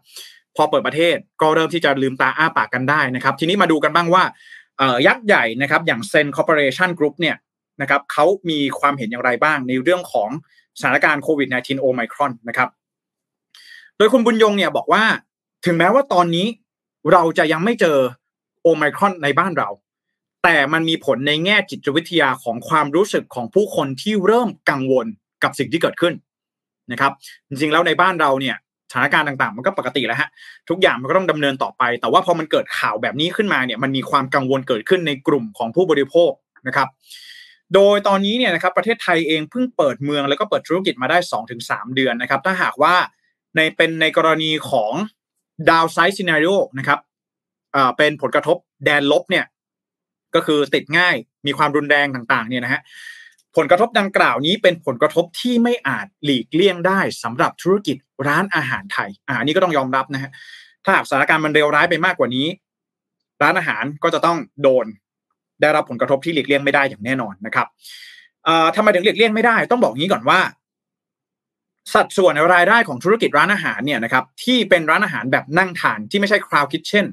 [0.55, 4.23] พอเปิดประเทศก็เริ่มที่จะลืมตาอ้าปากกันได้นะครับ ทีนี้มาดูกันบ้างว่า
[5.07, 7.35] ยักษ์ใหญ่นะครับอย่าง Zen Corporation Group เนี่ย
[7.81, 10.29] นะครับเขามีความเห็นอย่างไรบ้างในเรื่องของ
[10.79, 12.69] สถานการณ์โควิด -19 โอไมครอนนะครับ
[13.97, 15.03] โดยคุณบุญยงเนี่ยบอกว่า
[15.65, 16.47] ถึงแม้ว่าตอนนี้
[17.11, 17.97] เราจะยังไม่เจอ
[18.61, 19.69] โอไมครอนในบ้านเรา
[20.43, 25.07] แต่มันมีผลในแง่จิตวิทยาของความรู้สึกของผู้คนที่เริ่มกังวล
[25.43, 26.13] กับสิ่งที่เกิดขึ้น
[26.91, 27.11] นะครับ
[27.47, 28.55] จริงๆแล้วในบ้านเราเนี่ย
[28.89, 30.29] สถานการณ์ต่างๆ มันก็ปกติแล้วฮะ
[30.69, 36.31] ทุกอย่างมันก็ต้องดำเนินต่อไป แต่ว่าพอมันเกิดข่าวแบบนี้ขึ้นมาเนี่ยมันมีความกังวลเกิดขึ้นในกลุ่มของผู้บริโภค
[36.67, 36.87] นะครับ
[37.73, 41.17] โดยตอนนี้เนี่ยนะครับประเทศไทยเองเพิ่งเปิดเมืองแล้วก็เปิดธุรกิจมาได้
[41.57, 42.95] 2-3 เดือนนะครับ ถ้าหากว่า
[43.55, 44.93] ในเป็นในกรณีของ
[45.69, 46.99] ดาวไซส์ซีนารีโอนะครับ
[47.97, 49.45] เป็นผลกระทบแดนลบเนี่ย
[50.35, 51.15] ก็คือติดง่าย
[51.47, 52.81] มีความรุนแรงต่างๆเนี่ยนะฮะ
[53.55, 60.31] ผลกระทบดังกล่าวนี้เป็นผลกระทบที่ไม่อาจหลีกเลี่ยงได้สำหรับธุรกิจร้านอาหารไทยอ่านี้ก็ต้องยอมรับนะฮะ
[60.83, 62.47] ถ้าสถานการณ์มันเลวร้ายไปมากกว่านี้
[63.43, 64.85] ร้านอาหารก็จะต้องโดน
[65.61, 67.67] ได้รับผลกระทบที่หลีกเลี่ยงไม่ได้อย่างแน่นอนนะครับ
[68.75, 70.39] ทำไมถึงหลีกเลี่ยงไม่ได้ ต้องบอกงี้ก่อนว่า
[71.93, 77.05] สัดส่วนรายได้ของธุรกิจร้านอาหารเนี่ยนะครับ ที่เป็นร้านอาหารแบบนั่งทานที่ไม่ใช่คราวคิทเช่น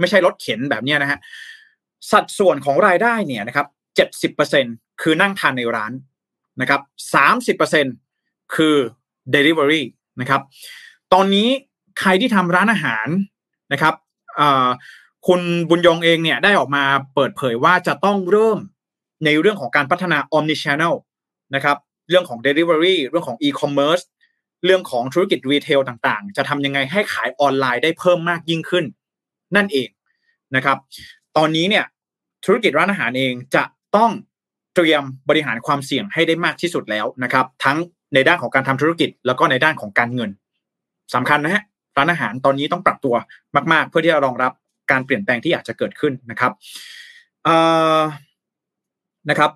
[0.00, 1.18] ไม่ใช่รถเข็นแบบนี้นะฮะ
[2.12, 4.66] สัดส่วนของรายได้เนี่ยนะครับเจ็ดสิบเปอร์เซ็น
[5.00, 5.92] คือนั่งทานในร้าน
[6.60, 6.80] นะครับ
[7.14, 7.86] สามสิบเปอร์เซ็น
[8.54, 8.76] คือ
[9.34, 9.82] delivery
[10.20, 10.42] นะครับ
[11.12, 11.48] ตอนนี้
[12.00, 13.08] ใครที่ทำร้านอาหาร
[13.72, 13.94] นะครับ
[15.26, 18.58] คุณบุญยงเองเนี่ยได้ออกมาเปิดเผยว่าจะต้องเริ่ม
[19.24, 20.94] ในเรื่องของการพัฒนา omni channel
[21.54, 21.76] นะครับ
[22.08, 24.04] เรื่องของ delivery เรื่องของ e-commerce
[24.64, 28.84] เรื่องของธุรกิจรีเทลต่างๆ จะทำยังไงให้ขายออนไลน์ได้เพิ่มมากยิ่งขึ้น
[29.56, 29.88] นั่นเอง
[30.56, 30.78] นะครับ
[31.36, 31.84] ตอนนี้เนี่ย
[32.44, 33.64] ธุรกิจร้านอาหารเองจะ
[33.96, 34.10] ต้อง
[34.76, 37.76] เตรียมบริหารความเสี่ยงให้ได้มากที่สุดแล้วนะครับ ทั้ง
[38.14, 40.30] ในด้านของการทำธุรกิจ แล้วก็ในด้านของการเงิน
[41.14, 41.62] สำคัญนะฮะ
[41.96, 43.14] ร้านอาหารตอนนี้ต้องปรับตัว
[43.72, 44.52] มาก ๆ เพื่อที่จะรองรับ
[44.90, 46.52] การเปลี่ยนแปลงที่อาจจะเกิดขึ้นนะครับ
[49.30, 49.50] นะครับ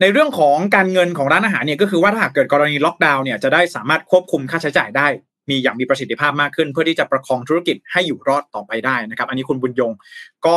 [0.00, 5.06] ในเรื่องของการเงินของร้านอาหารเนี่ยก็คือว่าถ้าหากเกิดกรณีล็อกดาวน์เนี่ยจะได้สามารถควบคุมค่าใช้จ่ายได้
[5.50, 9.92] มีอย่างมีประสิทธิภาพมากขึ้น เพื่อที่จะประคองธุรกิจให้อยู่รอดต่อไปได้นะครับ อันนี้คุณบุญยง
[10.46, 10.56] ก็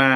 [0.00, 0.10] มา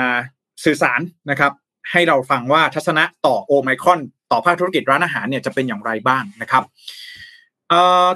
[0.65, 1.53] สื่อสารนะครับ
[1.91, 4.01] ให้เราฟังว่าทัศนะต่อโอไมครอน
[4.33, 6.63] ต่อภาคธุรกิจร้านอาหารเนี่ยจะเป็นอย่างไรบ้างนะครับ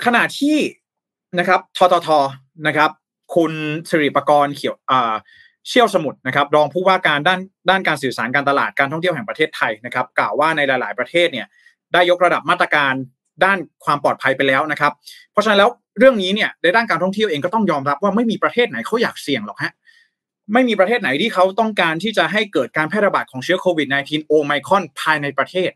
[0.05, 0.57] ขณะที่
[1.39, 2.09] นะครับททท
[2.67, 2.91] นะครับ
[3.35, 3.53] คุณ
[3.91, 4.77] สิริปกรณ์เขียว
[5.69, 11.47] เชี่ยวสมุทรนะครับ รองผู้ว่าการด้านด้านการสื่อสารการตลาดการท่องเที่ยวแห่งประเทศไทยนะครับ กล่าวว่าในหลาย ๆ ประเทศเนี่ย
[11.93, 12.93] ได้ยกระดับมาตรการ
[13.45, 14.93] ด้านความปลอดภัยไปแล้วนะครับ
[15.33, 19.73] เพราะฉะนั้นแล้วเรื่องนี้เนี่ยในด้านการท่องเที่ยวเองก็ต้องยอมรับว่าไม่มีประเทศไหนเขาอยากเสี่ยงหรอกฮะ
[20.53, 25.71] ไม่มีประเทศไหนที่เขาต้องการที่จะให้เกิดการแพร่ระบาดของเชื้อโควิด -19 โอไมคอนภายในประเทศ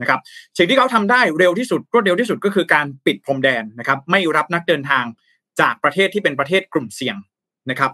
[0.00, 0.20] นะครับ
[0.56, 5.04] สิ่งที่เขาทำได้เร็วที่สุดรวดเร็วที่สุดก็คือการปิดพรมแดนนะครับ ไม่รับนักเดินทาง
[5.60, 7.16] จากประเทศที่เป็นประเทศกลุ่มเสี่ยง
[7.70, 7.92] นะครับ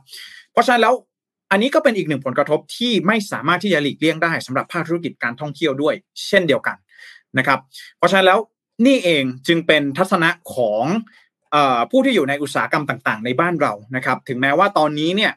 [0.53, 0.95] เพราะฉะนั้นแล้ว
[1.51, 5.95] อันนี้ก็เป็นอีกหนึ่งผลกระทบที่ไม่สามารถที่จะหลีกเลี่ยงได้สำหรับภาคธุรกิจการท่องเที่ยวด้วย
[6.27, 6.77] เช่นเดียวกัน
[7.39, 7.59] นะครับ
[7.99, 8.39] เพราะฉะนั้นแล้ว
[8.87, 10.85] นี่เองจึงเป็นทัศนะของ
[11.91, 15.33] ผู้ที่อยู่ในอุตสาหกรรมต่าง ๆ ในบ้านเรานะครับ ถึงแม้ว่าตอนนี้เนี่ย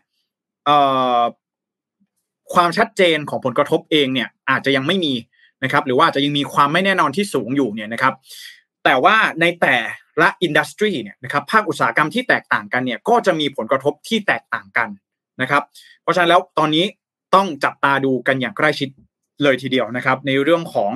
[2.53, 5.13] ความชัดเจนของผลกระทบเองเนี่ยอาจจะยังไม่มี
[5.63, 8.13] นะครับหรือว่าจะยังมีความไม่แน่นอนที่สูงอยู่เนี่ยนะครับ
[8.83, 9.75] แต่ว่าในแต่
[10.21, 14.89] ละอินดัสทรีเนี่ยนะครับภาคอุตสาหกรรมที่แตกต่างกันเนี่ยก็จะมีผลกระทบที่แตกต่างกัน
[15.41, 15.63] นะครับ
[16.01, 16.85] เพราะฉะนั้นแล้วตอนนี้
[17.35, 18.89] ต้องจับตาดูกันอย่างใกล้ชิด
[19.43, 20.91] เลยทีเดียวนะครับ ในเรื่องของ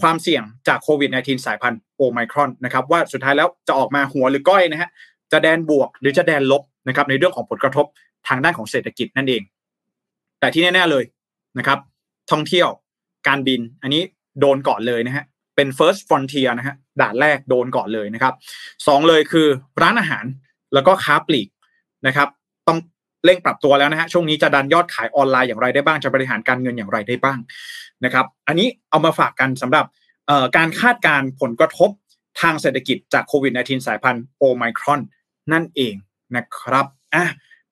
[0.00, 4.90] ความเสี่ยงจากโควิด -19 สายพันธุ์โอไมครอนนะครับว่าสุดท้ายแล้วจะออกมาหัวหรือก้อยนะฮะ
[5.32, 7.86] จะแดนบวกหรือจะแดนลบนะครับในเรื่องของผลกระทบ
[8.28, 9.42] ทางด้านของเศรษฐกิจนั่นเอง
[10.40, 11.04] แต่ที่แน่ ๆเลย
[11.58, 11.78] นะครับ
[12.30, 12.68] ท่องเที่ยว
[13.28, 14.02] การบิน อันนี้
[14.40, 15.24] โดนก่อนเลยนะฮะ
[15.56, 18.34] เป็น first frontier นะฮะด่านแรกโดนก่อนเลยนะครับ
[18.86, 19.46] สองเลยคือ
[19.82, 20.24] ร้านอาหาร
[20.74, 21.48] แล้วก็ค้าปลีก
[22.06, 22.28] นะครับ
[22.68, 22.78] ต้อง
[23.24, 27.38] เร่งปรับตัวแล้วนะฮะช่วงนี้จะดันยอดขายออนไลน์อย่างไรได้บ้างจะบริหารการเงินอย่างไรได้บ้าง
[28.04, 29.84] นะครับ อันนี้เอามาฝากกันสำหรับ
[30.56, 31.90] การคาดการผลกระทบ
[32.40, 35.00] ทางเศรษฐกิจจากโควิด -19 สายพันธุ์โอไมครอน
[35.52, 35.94] นั่นเอง
[36.36, 37.24] นะครับอะ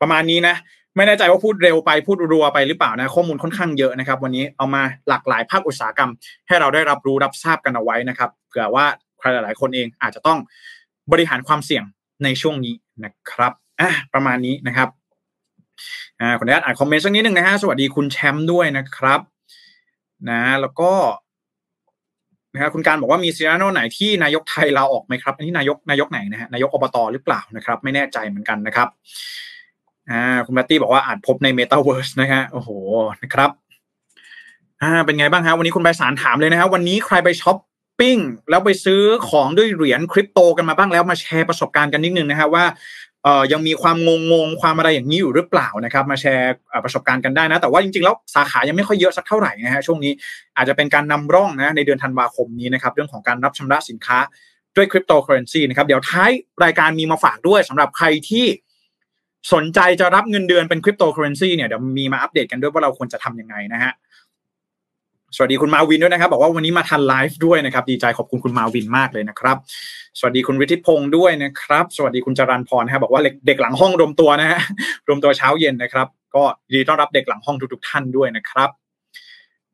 [0.04, 0.56] ประมาณนี้นะ
[0.96, 6.10] ไม่แน่ใจว่าพูดเร็วไปพูดรัวไปหรือเปล่านะข้อมูลค่อนข้างเยอะนะครับ วันนี้เอามาหลากหลายภาคอุตสาหกรรม
[6.46, 8.86] ให้เราได้รับรู้รับทราบกันเอาไว้นะครับเผื่อว่า
[9.18, 10.38] ใครหลาย ๆ คนเองอาจจะต้อง
[11.12, 11.84] บริหารความเสี่ยง
[12.24, 14.88] ในช่วงนี้นะครับอะประมาณนี้นะครับ
[16.20, 19.20] อ่าขออนุญาตอ่านคอมเมนต์สักนิดหนึ่งนะฮะสวัสดีคุณแชมป์ด้วยนะครับ
[20.28, 20.92] นะแล้วก็
[22.54, 28.88] นะครับคุณการบอกว่ามี scenario ไหนที่นายกไทยลาออกไหมครับอันนี้นายกนายกไหนนะฮะนายกอบตหรือเปล่านะครับ ไม่แน่ใจเหมือนกันนะครับ
[30.10, 32.70] อ่าคุณแมตตี้บอกว่าอาจพบในเมตาเวิร์สนะฮะโอ้โห
[33.22, 33.50] นะครับ
[34.82, 37.56] อ่าเป็นไงบ้างฮะวันนี้คุณใบสารถามเลยนะฮะวันนี้ใครไปช้อป
[38.00, 38.16] ปิ้ง
[38.50, 42.64] แล้วไปซื้อของด้วยเหรียญคริปโตกันมาบ้างแล้วมาแชร์ประสบการณ์กันนิดนึงนะฮะว่า
[43.22, 46.52] เอ่อยังมีความงงความอะไรอย่างนี้อยู่หรือเปล่านะครับมาแชร์
[46.84, 50.12] ประสบการณ์กันได้นะ แต่ว่าจริงๆแล้วสาขายังไม่ค่อยเยอะสักเท่าไหร่นะฮะช่วงนี้
[50.56, 54.18] อาจจะเป็นการนำร่องนะในเดือนธันวาคมนี้นะครับเรื่องของการรับชำระสินค้า
[54.76, 56.30] ด้วยคริปโตเคอเรนซีนะครับเดี๋ยวท้าย
[56.64, 58.46] รายการมีมาฝากด้วยสำหรับใครที่
[59.52, 63.92] สนใจจะรับเงินเดือนเป็นคริปโตเคอเรนซีเนี่ยเดี๋ยวมีมาอัปเดตกันด้วยว่าเราควรจะทำยังไงนะฮะ
[65.36, 69.56] สวัสดีคุณมาวินด้วยนะครับ บอกว่าวันนี้มาทันไลฟ์ด้วยนะครับ ดีใจขอบคุณคุณมาวินมากเลยนะครับ
[70.18, 74.60] สวัสดีคุณวิทิพงศ์ด้วยนะครับ สวัสดีคุณจรันพรนะครับบอกว่าเด็กหลังห้องรวมตัวนะฮะ
[75.08, 76.42] รวมตัวเช้าเย็นนะครับ ก็
[76.74, 78.70] ดีต้อนรับเด็กหลังห้องทุกๆท่านด้วยนะครับ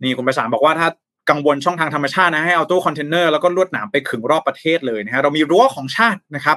[0.02, 0.88] นี่คุณประสานบอกว่าถ้า
[1.30, 6.56] กังวลช่องทางธรรมชาตินะให้เอาตู้คอนเทนเนอร์แล้วก็ลวดหนามไปขึงรอบประเทศเลยนะฮะเรามีรั้วของชาตินะครับ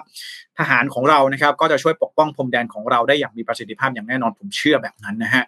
[0.60, 5.44] ทหารของเรานะครับ ก็จะช่วยปกป้องพรมแดนของเราได้อย่างมีประสิทธิภาพอย่างแน่นอนผมเชื่อแบบนั้นนะฮะ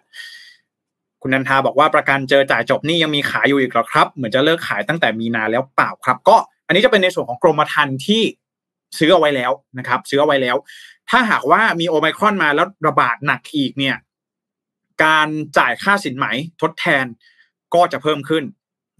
[1.22, 8.22] คุณนันทาบอกว่าประกันเจอจ่ายจบนี่ยังมีขายอยู่อีกหรอครับ เหมือนจะเลิกขายตั้งแต่มีนาแล้วเปล่าครับ ก็อันนี้จะเป็นในส่วนของกรมธรรม์ที่
[8.98, 10.56] ซื้อเอาไว้แล้วนะครับ ซื้อเอาไว้แล้ว
[11.10, 13.96] ถ้าหากว่ามีโอไมครอนมาแล้วระบาดหนักอีกเนี่ย
[15.04, 16.26] การจ่ายค่าสินไหม
[16.62, 17.04] ทดแทน
[17.74, 18.44] ก็จะเพิ่มขึ้น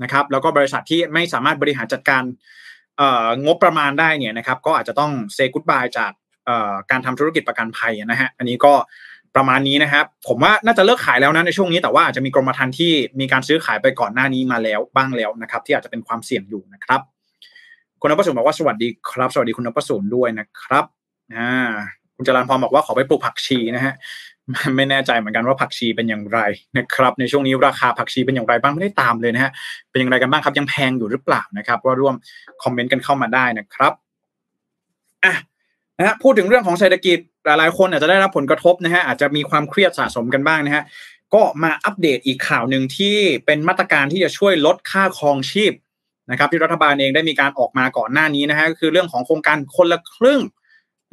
[0.02, 2.22] นะครับ แล้วก็บริษัทที่ไม่สามารถบริหารจัดการ
[3.44, 6.12] งบประมาณได้เนี่ยนะครับ ก็อาจจะต้องเซกุตบายจาก
[6.90, 8.74] การทำธุรกิจประกันภัยนะฮะอันนี้ก็
[9.37, 17.00] ประมาณนี้นะครับ ผมว่าน่าจะเลิกขายแล้วนะในช่วงนี้แต่ว่าอาจจะมีกรมธรรม์ที่มีการซื้อขายไปก่อนหน้านี้มาแล้วบ้างแล้วนะครับ ที่อาจจะเป็นความเสี่ยงอยู่นะครับ
[18.00, 20.85] คุณนพสูนบอกว่าสวัสดีครับ สวัสดีคุณนพสูนด้วยนะครับ
[21.37, 21.52] อ่า
[22.16, 23.94] คุณจรันพรบอกว่าขอไปปลูกผักชีนะฮะ
[24.76, 26.38] ไม่แน่ใจเหมือนกันว่าผักชีเป็นอย่างไร
[26.78, 29.52] นะครับ ในช่วงนี้ราคาผักชีเป็นอย่างไรบ้างไม่ได้ตามเลยนะฮะ
[29.90, 32.14] เป็นอย่างไรกันบ้างครับยังแพงอยู่หรือเปล่านะครับว่าร่วม
[32.62, 33.92] คอมเมนต์กันเข้ามาได้นะครับ
[35.24, 35.35] อะ
[35.98, 40.85] นะฮะพูดถึงเรื่องของเศรษฐกิจหลายๆคนอาจจะได้รับผลกระทบนะฮะอาจจะมีความเครียดสะสมกันบ้างนะฮะ
[41.35, 45.72] ก็มาอัปเดตอีกข่าวหนึ่งที่เป็นมาตรการที่จะช่วยลดค่าครองชีพ
[46.30, 50.40] นะครับที่รัฐบาลเองได้มีการออกมาก่อนหน้านี้นะฮะก็คือเรื่องของโครงการคนละครึ่ง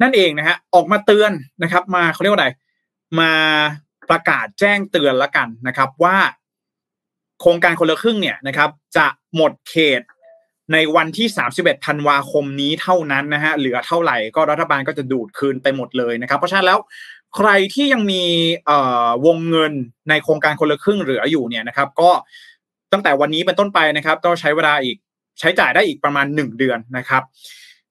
[0.02, 2.48] นั่นเองนะฮะออกมาเตือนนะครับ มาเขาเรียกว่าอะไร
[3.20, 3.32] มา
[4.10, 6.16] ประกาศแจ้งเตือนละกันนะครับว่า
[7.40, 10.02] โครงการคนละครึ่งเนี่ยนะครับ จะหมดเขต
[10.72, 16.78] ในวันที่ 31 ธันวาคมนี้เท่านั้นนะฮะเหลือเท่าไหร่ก็รัฐบาลก็จะดูดคืนไปหมดเลยนะครับ เพราะฉะนั้นแล้ว
[17.36, 18.24] ใครที่ยังมี
[19.26, 19.72] วงเงิน
[20.08, 22.10] ในโครงการคนละครึ่งเหลืออยู่เนี่ยนะครับ ก็
[22.92, 24.96] ตั้งแต่วันนี้เป็นต้นไปนะครับ ก็ใช้เวลาอีก
[25.40, 27.22] ใช้จ่ายได้อีกประมาณ 1 เดือนนะครับ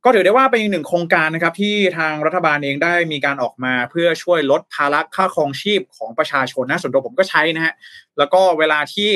[0.04, 7.74] ก็ถือได้ว่าเป็นอีกหนึ่งโครงการนะครับที่ทางรัฐบาลเองได้มีการออกมาเพื่อช่วยลดภาระค่าครองชีพของประชาชนนะส่วนตัวผมก็ใช้นะฮะ
[8.18, 9.12] แล้วก็เวลาที่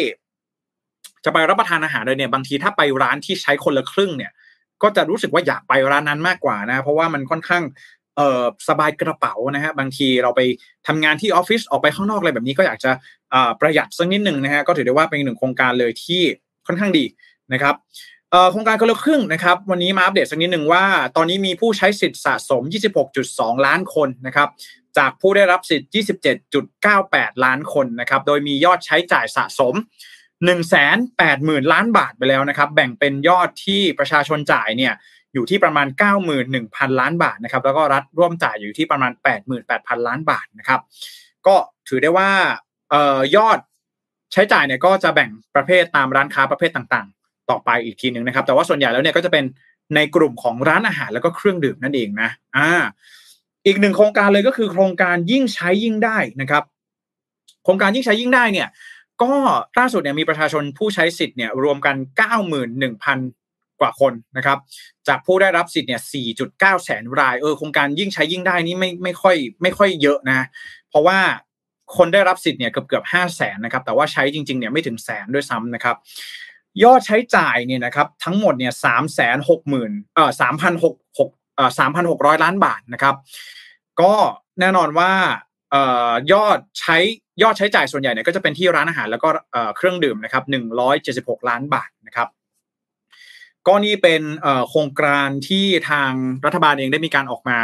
[1.26, 4.32] จะไปรับประทานอาหารเลยเนี่ยบางทีถ้าไปร้านที่ใช้คนละครึ่งเนี่ย
[4.84, 7.63] ก็จะรู้สึกว่าอยากไปร้านนั้นมากกว่านะ เพราะว่ามันค่อนข้าง
[8.15, 10.41] เออสบายกระเป๋านะฮะบางทีเราไป
[10.88, 12.91] ทำงานที่ออฟฟิศออกไปข้างนอกอะไรแบบนี้ก็อยากจะ
[13.62, 16.21] ประหยัดสักนิดหนึ่งนะฮะก็ถือได้ว่าเป็นหนึ่งโครงการเลยที่
[16.67, 17.06] ค่อนข้างดี
[17.54, 17.76] นะครับ
[18.51, 20.83] โครงการคนละครึ่งนะครับวันนี้มาอัปเดตสักนิดหนึ่งว่า
[21.15, 22.63] ตอนนี้มีผู้ใช้สิทธิ์สะสม
[23.13, 24.49] 26.2 ล้านคนนะครับ
[24.97, 25.89] จากผู้ได้รับสิทธิ์
[26.65, 29.73] 27.98 ล้านคนนะครับโดยมียอดใช้จ่ายสะสม
[30.45, 34.93] 1 8 0 0 0 0 ล้านบาทไปแล้วนะครับแบ่งเป็นยอดที่ประชาชนจ่ายเนี่ย
[35.33, 35.87] อยู่ที่ประมาณ
[36.43, 39.11] 91,000 ล้านบาทนะครับแล้วก็รัฐร่วมจ่ายอยู่ที่ประมาณ
[39.59, 40.81] 88,000 ล้านบาทนะครับ
[41.47, 41.55] ก็
[41.87, 42.29] ถือได้ว่า
[42.93, 43.59] ออยอด
[44.33, 47.07] ใช้จ่ายเนี่ยก็จะแบ่งประเภทตามร้านค้าประเภทต่าง
[47.49, 49.45] ต่อไปอีกทีหนึ่งนะครับ แต่ว่าส่วนใหญ่แล้วเนี่ยก็จะเป็น
[49.95, 52.69] ในกลุ่มของร้านอาหารแล้วก็เครื่องดื่มนั่นเองนะอ่า
[53.65, 56.63] อีกหนึ่งโครงการเลยก็คือโครงการยิ่งใช้ยิ่งได้นะครับ
[57.63, 58.67] โครงการยิ่งใช้ยิ่งได้เนี่ย
[59.23, 59.33] ก็
[59.79, 61.95] ล่าสุดเนี่ยมีประชาชนผู้ใช้สิทธิ์เนี่ยรวมกัน
[62.67, 64.57] 91,000 กว่าคนนะครับ
[65.07, 66.01] จากผู้ได้รับสิทธิ์เนี่ย
[66.41, 70.45] 4.9 แสนรายเออโครงการยิ่งใช้ยิ่งได้นี่ไม่ไม่ค่อยไม่ค่อยเยอะนะ
[70.89, 71.19] เพราะว่า
[71.97, 75.95] คนได้รับสิทธิ์เนี่ยเกือบเกือบห้าแสนนะครับแต่ว่าใช้จริงๆเนี่ยไม่ถึงแสนด้วยซ้ำนะครับ
[76.83, 83.15] ยอดใช้จ่ายเนี่ยนะครับทั้งหมดเนี่ยสามแสนหกหมื่นเอ่อสามพันหกหกเอ่อสามพันหกร้อยล้านบาทนะครับ
[84.01, 84.13] ก็
[84.59, 85.11] แน่นอนว่า
[85.71, 86.97] เอ่อยอดใช้
[87.41, 92.27] ยอดใช้จ่ายส่วนใหญ่เนี่ยก็จะเป็นที่ร้านอาหารแล้วก็เอ่อเครื่องดื่มนะครับหนึ่งร้อยเจ็ดสิบหกล้านบาทนะครับ
[93.67, 96.11] ก็นี่เป็นเอ่อโครงการที่ทาง
[96.45, 97.57] รัฐบาลเองได้มีการออกมา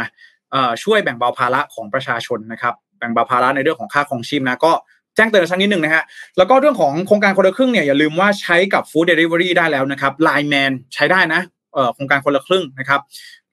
[0.52, 4.72] เอ่อช่วยแบ่งเบาภาระของประชาชนนะครับ แบ่งเบาภาระในเรื่องของค่าครองชีพนะก็
[5.18, 6.04] จ้งเตือนสักนิดหนึ่งนะฮะ
[6.38, 11.40] แล้วก็เรื่องของโครงการคนละครึ่งเนี่ยอย่าลืมว่าใช้กับฟู้ดเดลิเวอรี่ได้แล้วนะครับไลน์แมนใช้ได้นะ
[11.74, 13.00] เอ่อโครงการคนละครึ่งนะครับ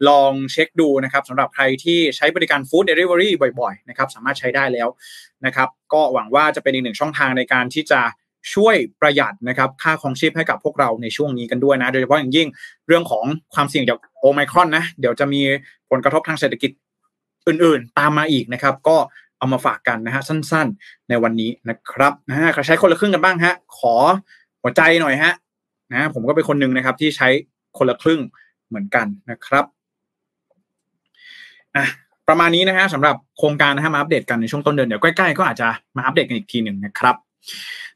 [0.09, 4.87] ลองเช็คดูนะครับสำหรับใครที่ใช้บริการฟู้ดเดลิเวอรี่บ่อยๆนะครับสามารถใช้ได้แล้ว
[5.45, 8.01] นะครับ ก็หวังว่าจะเป็นอีกหนึ่งช่องทางในการที่จะ
[8.53, 12.47] ช่วยประหยัดนะครับค่าครองชีพให้กับพวกเราในช่วงนี้กันด้วยนะ โดยเฉพาะอย่างยิ่ง
[12.87, 15.41] เรื่องของความเสี่ยงจากโอไมครอนนะเดี๋ยวจะมี
[15.89, 16.71] ผลกระทบทางเศรษฐกิจ
[17.47, 18.97] อื่นๆ ตามมาอีกนะครับ ก็
[19.41, 23.95] เอามาฝากกันนะฮะสั้นๆ ในวันนี้นะครับนะฮะใครใช้คนละครึ่งกันบ้างฮะขอ
[24.61, 25.33] หัวใจหน่อยฮะ
[25.91, 27.27] นะผมก็เป็นคนหนึ่งนะครับที่ใช้
[27.77, 28.19] คนละครึ่ง
[28.67, 29.65] เหมือนกันนะครับ
[31.75, 31.85] อะ
[32.27, 37.15] ประมาณนี้นะฮะสำหรับโครงการนะฮะมาอัปเดตกันในช่วงต้นเดือนเดี๋ยวใกล้ๆก็อาจจะมาอัปเดตกันอีกทีหนึ่งนะครับ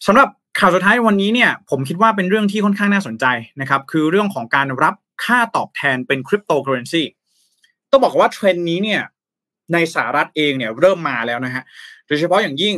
[0.05, 0.27] สำหรับ
[0.59, 3.25] ข่าวสุดท้ายวันนี้เนี่ยผมคิดว่าเป็นเรื่องที่ค่อนข้างน่าสนใจ
[3.61, 7.03] นะครับคือเรื่องของการรับค่าตอบแทนเป็นคริปโตเคอเรนซี
[7.91, 9.01] ต้องบอกว่าเทรนด์นี้เนี่ย
[9.73, 11.63] ในสหรัฐเองเนี่ยเริ่มมาแล้วนะฮะ
[12.07, 12.75] โดยเฉพาะอย่างยิ่ง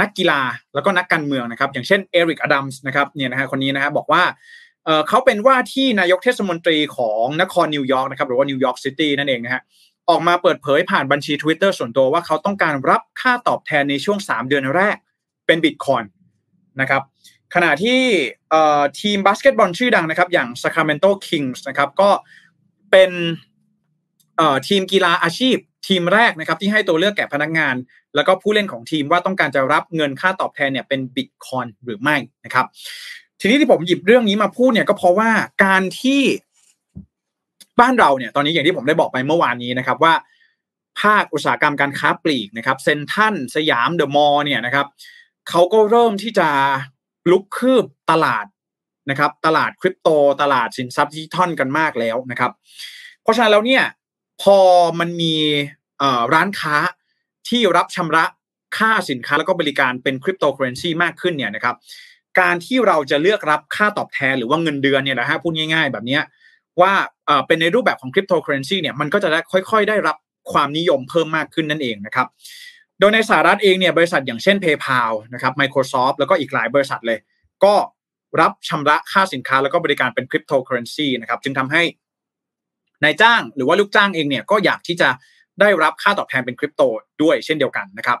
[0.00, 0.40] นักกีฬา
[0.74, 4.22] แล้วก็นักการเมืองนะครับอย่างเช่นเอริกอดัมส์นะครับเนี่ยนะฮะคนนี้นะฮะบอกว่า
[5.08, 9.62] เขาเป็นว่าที่นายกเทศมนตรีของนครนิวยอร์กนะครับหรือว่านิวยอร์กซิตี้นั่นเองนะฮะ
[10.08, 14.96] ออกมาเปิดเผยผ่านบัญชี Twitter ส่วนตัวว่าเขาต้องการรับค่าตอบแทนในช่วง 3 เดือนแรก
[15.46, 16.02] เป็นบิตคอยน์
[16.80, 17.02] นะครับ
[17.54, 18.00] ขณะที่
[19.00, 22.10] ทีมบาสเกตบอลชื่อดังนะครับอย่าง Sacramento Kings นะครับก็
[22.90, 23.10] เป็น
[24.68, 27.74] ทีมกีฬาอาชีพ ทีมแรกนะครับที่ให้ตัวเลือกแก่พนักงาน
[28.14, 32.66] แล้วก็ผู้เล่นของทีมว่าต้องการจะรับเงินค่าตอบแทนเนี่ยเป็นบิตคอยหรือไม่นะครับ
[33.40, 35.30] ทีนี้ที่ผมหยิบเรื่องนี้มาพูดเนี่ยก็เพราะว่า
[35.64, 36.22] การที่
[37.80, 40.14] บ้านเราเนี่ยตอนนี้อย่างที่ผมได้บอกไปเมื่อวานนี้นะครับว่า
[41.00, 44.86] ภาคอุตสาหกรรมการค้าปลีกนะครับเซนทันสยามเดอะมอลล์เนี่ยนะครับ
[45.48, 46.48] เขาก็เริ่มที่จะ
[47.30, 48.46] ลุกคืบตลาด
[49.10, 50.08] นะครับ ตลาดคริปโต
[50.42, 52.52] ตลาดสินทรัพย์ดิจิทัลกันมากแล้วนะครับ
[53.22, 53.82] เพราะฉะนั้นแล้วเนี่ย
[54.42, 54.58] พอ
[55.00, 55.34] มันมี
[56.34, 56.76] ร้านค้า
[57.48, 58.24] ที่รับชำระ
[58.78, 61.76] ค่าสินค้าแล้วก็บริการเป็นคริปโตเคอเรนซีมากขึ้นเนี่ยนะครับ
[62.40, 66.18] การที่เราจะเลือกรับค่าตอบแทนหรือว่าเงินเดือนเนี่ยนะฮะพูดง่าย ๆ แบบนี้
[66.80, 66.92] ว่า
[67.46, 70.16] เป็นในรูปแบบของคริปโตเคอเรนซีเนี่ยมันก็จะได้ค่อย ๆ ได้รับ
[70.52, 72.26] ความนิยมเพิ่มมากขึ้นนั่นเองนะครับ
[72.98, 77.18] โดยในสหรัฐเองเนี่ยบริษัทอย่างเช่น PayPal นะครับ Microsoft แล้วก็อีกหลายบริษัทเลย
[77.64, 77.74] ก็
[78.40, 81.82] รับชำระค่าสินค้าแล้วก็บริการเป็นคริปโตเคอเรนซีนะครับจึงทำให้
[83.04, 85.08] นายจ้างหรือว่าลูกจ้างเองเนี่ยก็อยากที่จะ
[85.60, 86.82] ได้รับค่าตอบแทนเป็นคริปโต
[87.22, 88.18] ด้วยเช่นเดียวกันนะครับ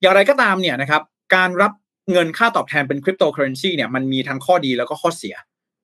[0.00, 1.02] อย่างไรก็ตามเนี่ยนะครับ
[1.34, 1.72] การรับ
[2.12, 5.34] เงินค่าตอบแทนเป็นคริปโตเคอเรนซีเนี่ยมันมีทั้งข้อดีแล้วก็ข้อเสีย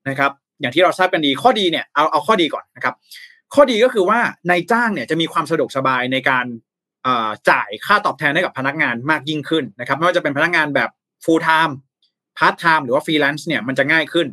[0.09, 2.95] นะครับ อย่างที่เราทราบกันดีข้อดีเนี่ยเอาเอาข้อดีก่อนนะครับ
[3.55, 4.19] ข้อดีก็คือว่า
[4.51, 6.47] นายจ้างเนี่ยจะมีความสะดวกสบายในการ
[7.51, 10.91] จ่ายค่าตอบแทนให้กับพนักงานมากยิ่งขึ้นนะครับไม่ว่าจะเป็นพนักงานแบบ
[11.25, 11.73] full time
[12.39, 14.27] part time หรือว่า freelance เนี่ยมันจะง่ายขึ้น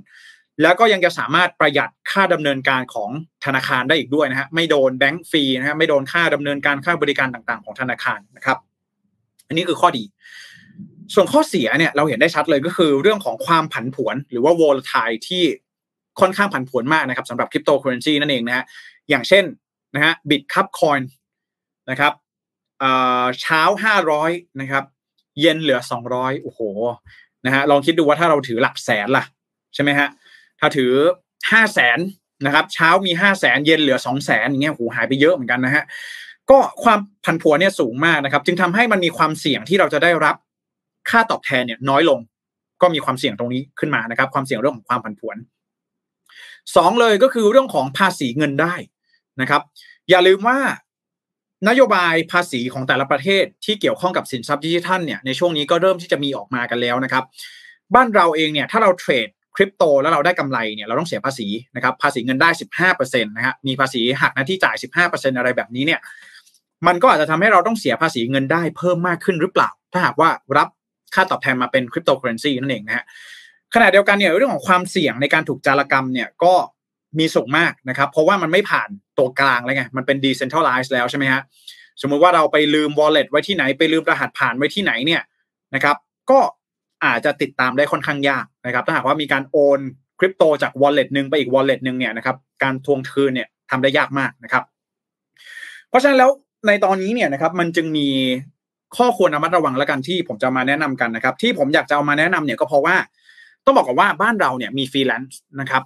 [0.61, 3.09] แล้วก็ยังจะสามารถประหยัดค่าดำเนินการของ
[3.45, 8.57] ธนาคารได้อีกด้วยนะฮะไม่โดน bank fee นะฮะไม่โดนค่าดำเนินการค่าบริการต่างๆ ของธนาคารนะครับ
[9.47, 10.03] อันนี้คือข้อดี
[11.13, 15.43] ส่วนข้อเสียเนี่ยเราเห็นได้ชัดเลยก็คือเรื่องของความผันผวน หรือว่า volatile ที่
[16.19, 18.65] ค่อนข้างผันผวนมากนะครับสำหรับคริปโตเคอเรนซีนั่นเองนะฮะ
[19.09, 19.43] อย่างเช่น
[19.95, 20.99] นะฮะ Bitkub Coin
[21.89, 22.13] นะครับ
[23.41, 24.83] เช้าห้าร้อยนะครับ
[25.41, 26.59] เย็นเหลือสองร้อยโอ้โห
[27.45, 29.23] นะฮะลองคิดดูว่าถ้าเราถือหลักแสนล่ะ
[29.73, 30.07] ใช่ไหมฮะ
[30.65, 30.93] ถ้าถือ
[31.51, 31.99] ห้าแสน
[32.45, 35.83] นะครับเช้ามีห้าแสนเย็นเหลือสองแสนอย่างเงี้ยหูหายไปเยอะเหมือนกันนะฮะ
[36.49, 40.35] ก็ความผันผวนเนี่ยสูงมากนะครับ จึงทำให้มันมีความเสี่ยงที่เราจะได้รับ
[41.09, 42.19] ค่าตอบแทนเนี่ยน้อยลง
[42.81, 45.37] ก็มีความเสี่ยงตรงนี้ขึ้นมานะครับ ความเสี่ยงเรื่องของความผันผวน
[46.75, 48.73] สองเลยก็คือเรื่องของภาษีเงินได้
[49.41, 49.61] นะครับ
[50.09, 50.57] อย่าลืมว่า
[51.69, 57.23] นโยบายภาษีของแต่ละประเทศที่เกี่ยวข้องกับสินทรัพย์ดิจิทัลเนี่ยในช่วงนี้ก็เริ่มที่จะมีออกมากันแล้วนะครับ
[57.95, 62.49] บ้านเราเองเนี่ยถ้าเราเทรด คริปโตแล้วเราได้กำไรเนี่ยเราต้องเสียภาษีนะครับภาษีเงินได้
[62.91, 65.99] 15%นะฮะมีภาษีหักหน้าที่จ่าย 15%อะไรแบบนี้เนี่ย
[66.87, 70.67] มันก็อาจจะทำให้เราต้องเสียภาษีเงินได้เพิ่มมากขึ้นหรือเปล่า ถ้าหากว่ารับ
[71.15, 73.05] ค่าตอบแทนมาเป็นคริปโตเคอเรนซีนั่นเองนะฮะ
[73.73, 76.53] ขณะเดียวกันเนี่ยเรื่องของความเสี่ยงในการถูกจารกรรมเนี่ยก็
[77.19, 81.41] มีสูงมากนะครับ เพราะว่ามันไม่ผ่านตัวกลางแล้วไงมันเป็น decentralized แล้วใช่ไหมฮะ
[82.01, 85.21] สมมุติว่าเราไปลืม wallet ไว้ที่ไหนไปลืมรหัสผ่านไว้ที่ไหนเนี่ย
[85.75, 85.95] นะครับ
[86.31, 86.39] ก็
[87.03, 89.79] อาจจะติดตามได้ค่อนข้างยากนะครับ ถ้าหากว่ามีการโอน
[90.19, 94.63] คริปโตจาก wallet หนึ่งไปอีก wallet หนึ่งเนี่ยนะครับการทวงคืนเนี่ยทำได้ยากมากนะครับ
[95.89, 96.31] เพราะฉะนั้นแล้ว
[96.67, 98.07] ในตอนนี้เนี่ยนะครับมันจึงมี
[98.97, 102.95] ข้อควรระมัดระวังแล้วกันที่ผมจะมาแนะนำกันนะครับ ที่ผมอยากจะเอามาแนะนำเนี่ยก็เพราะว่า
[103.65, 105.83] ต้องบอกก่อนว่าบ้านเราเนี่ยมีฟรีแลนซ์นะครับ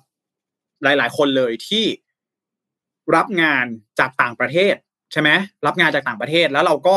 [0.84, 1.86] หลาย ๆ คนเลยที่
[3.16, 3.66] รับงาน
[4.00, 4.76] จากต่างประเทศ
[5.12, 5.30] ใช่ไหม
[5.66, 6.96] รับงานจากต่างประเทศแล้วเราก็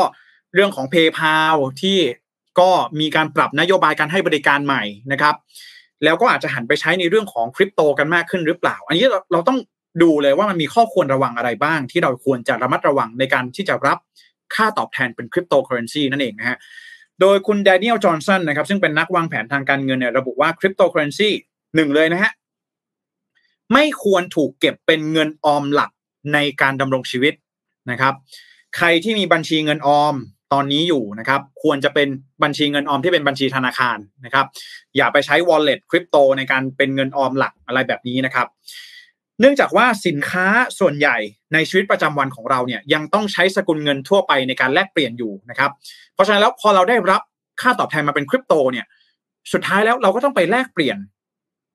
[0.53, 1.97] เรื่องของ PayPal ที่
[2.59, 5.35] ก็มีการปรับนโยบายการให้บริการใหม่นะครับ
[6.03, 9.59] แล้วก็อาจจะหันไปใช้ในเรื่องของคริปโตกันมากขึ้นหรือเปล่า อันนี้เราเราต้อง
[10.03, 13.97] ดูเลยว่ามันมีข้อควรระวังอะไรบ้าง ที่เราควรจะระมัดระวังในการที่จะรับ
[14.55, 16.57] ค่าตอบแทนเป็นคริปโตเคอเรนซีนั่นเองนะฮะ
[17.21, 21.29] โดยคุณแดเนียลจอห์นสันนะครับซึ่งเป็นนักวางแผนทางการเงินเนี่ยระบุว่าคริปโตเคอเรนซี
[21.75, 22.31] หนึ่งเลยนะฮะ
[23.73, 25.91] ไม่ควรถูกเก็บเป็นเงินออมหลัก
[26.33, 27.33] ในการดำรงชีวิต
[27.91, 28.13] นะครับ
[28.77, 30.15] ใครที่มีบัญชีเงินออม
[30.53, 32.07] ตอนนี้อยู่นะครับ ควรจะเป็น
[32.43, 34.45] บัญชีเงินออมที่เป็นบัญชีธนาคารนะครับ
[34.97, 38.47] อย่าไปใช้ wallet คริปโตในการเป็นเงินออมหลักอะไรแบบนี้นะครับ
[39.39, 40.45] เนื่องจากว่าสินค้า
[40.79, 41.17] ส่วนใหญ่
[41.53, 45.71] ในชีวิตประจำวันของเราเนี่ยยังต้องใช้สกุลเงินทั่วไปในการแลกเปลี่ยนอยู่นะครับ
[46.13, 47.21] เพราะฉะนั้นแล้วพอเราได้รับ
[47.61, 48.85] ค่าตอบแทนมาเป็นคริปโตเนี่ย
[49.53, 50.97] สุดท้ายแล้วเราก็ต้องไปแลกเปลี่ยน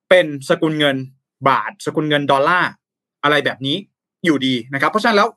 [0.09, 0.97] เป็นสกุลเงิน
[1.49, 2.71] บาท สกุลเงินดอลลาร์
[3.23, 3.77] อะไรแบบนี้
[4.25, 5.29] อยู่ดีนะครับ เพราะฉะนั้นแล้ว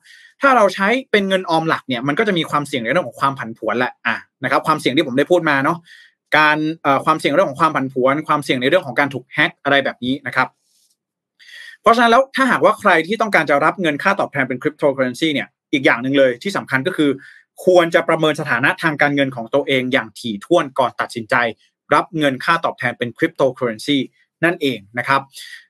[0.41, 5.77] ถ้าเราใช้เป็นเงินออมหลักเนี่ยมันก็จะมีความเสี่ยงในเรื่องของความผันผวนแหละอะนะครับความเสี่ยงที่ผมได้พูดมาเนาะ
[6.37, 6.57] การ
[7.05, 10.47] ความเสี่ยงเรื่องของความผันผวน ความเสี่ยงในเรื่องของการถูกแฮ็กอะไรแบบนี้นะครับ
[11.81, 17.09] เพราะฉะนั้นแล้วถ้าหากว่าใครที่ต้องการจะรับเงินค่าตอบแทนเป็นคริปโตเคอเรนซีเนี่ยอีกอย่างหนึ่งเลยที่สำคัญก็คือ
[17.65, 21.35] ควรจะประเมินสถานะทางการเงินของตัวเองอย่างถี่ถ้วนก่อนตัดสินใจ
[21.93, 23.97] รับเงินค่าตอบแทนเป็นคริปโตเคอเรนซี
[24.43, 25.21] นั่นเองนะครับ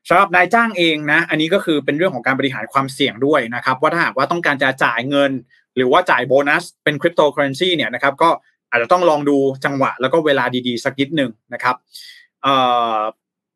[0.10, 5.32] สำหรับนายจ้างเองนะ อันนี้ก็คือเป็นเรื่องของการบริหารความเสี่ยงด้วยนะครับ ว่าถ้าหากว่าต้องการจะจ่ายเงิน
[5.76, 8.30] หรือว่าจ่ายโบนัสเป็นคริปโตเคอเรนซีเนี่ยนะครับก็
[8.72, 11.76] อาจจะต้องลองดูจังหวะแล้วก็เวลาดีๆ สักนิดหนึ่งนะครับ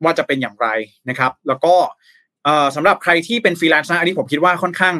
[0.04, 0.68] ว่าจะเป็นอย่างไร
[1.10, 1.76] นะครับ แล้วก็
[2.76, 4.96] สำหรับใครที่เป็นฟรีแลนซ์นะอันนี้ผมคิดว่าค่อนข้าง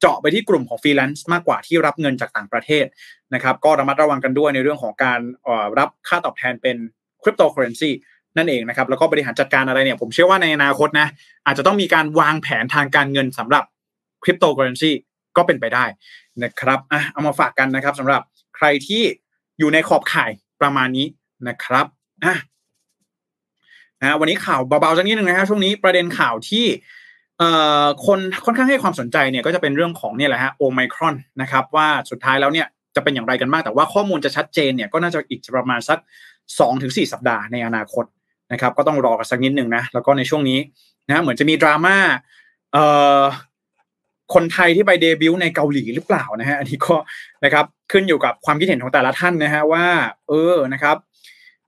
[0.00, 2.86] เจาะไปที่กลุ่มของฟรีแลนซ์มากกว่าที่รับเงินจากต่างประเทศ
[3.34, 5.20] นะครับ ก็ระมัดระวังกันด้วยในเรื่องของการ
[5.78, 6.76] รับค่าตอบแทนเป็น
[7.22, 7.90] คริปโตเคอเรนซี
[8.36, 11.08] นั่นเองนะครับแล้วก็บริหารจัดการอะไรเนี่ยผมเชื่อว่าในอนาคตนะ
[11.46, 13.64] อาจจะต้องมีการวางแผนทางการเงินสำหรับ
[14.22, 14.92] คริปโตเคอเรนซี
[15.36, 15.84] ก็เป็นไปได้
[16.42, 18.22] นะครับอะเอามาฝากกันนะครับสำหรับ
[18.56, 19.02] ใครที่
[19.58, 20.30] อยู่ในขอบข่าย
[20.60, 21.06] ประมาณนี้
[21.48, 21.86] นะครับ
[22.24, 22.36] อะ
[24.00, 26.64] นะวันนี้ข่าวเบาๆสักนิดหนึ่งนะครับช่วงนี้ประเด็นข่าวที่
[27.38, 27.50] เอ่
[27.84, 32.66] อคนค่อนข้างให้ความสนใจเนี่ยก็จะเป็นเรื่องของเนี่ยแหละฮะโอไมครอนนะครับว่าสุดท้ายแล้วเนี่ย
[32.96, 35.98] จะเป็นอย่างไรกันบ้างแต่ว่าข้อมูลจะชัดเจนเนี่ยก็น่าจะอีกประมาณสัก
[36.60, 38.04] สองถึงสี่สัปดาห์ในอนาคต
[38.52, 40.58] นะครับก็ต้องรอกันสักนิดหนึ่งนะแล้วก็ในช่วงนี้
[41.08, 41.96] นะเหมือนจะมีดราม่า
[42.72, 42.84] เอ่
[43.20, 43.22] อ
[44.34, 46.94] คนไทยที่ไปเดบิวต์ในเกาหลีหรือเปล่านะฮะอันนี้ก็
[47.44, 49.84] นะครับขึ้นอยู่กับความคิดเห็นของแต่ละท่านนะฮะว่า
[50.28, 50.96] เออนะครับ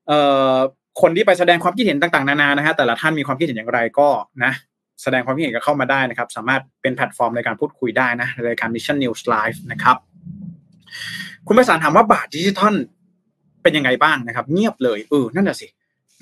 [0.09, 0.21] เอ่
[0.53, 0.55] อ
[1.01, 4.09] คนที่ไปแสดงความคิดเห็นต่างๆนานานะฮะแต่ละท่านมีความคิดเห็นอย่างไรก็
[4.45, 4.53] นะ
[5.03, 9.97] แสดงความคิดเห็นก็เข้ามาได้นะครับ สามารถเป็นแพลตฟอร์มในการพูดคุยได้นะในรายการ Mission News Live นะครับ
[11.47, 12.75] คุณประสานถามว่าบาทดิจิทัล
[13.63, 15.67] เป็นยังไงบ้างนะครับ เงียบเลยเออนั่นแหะสิ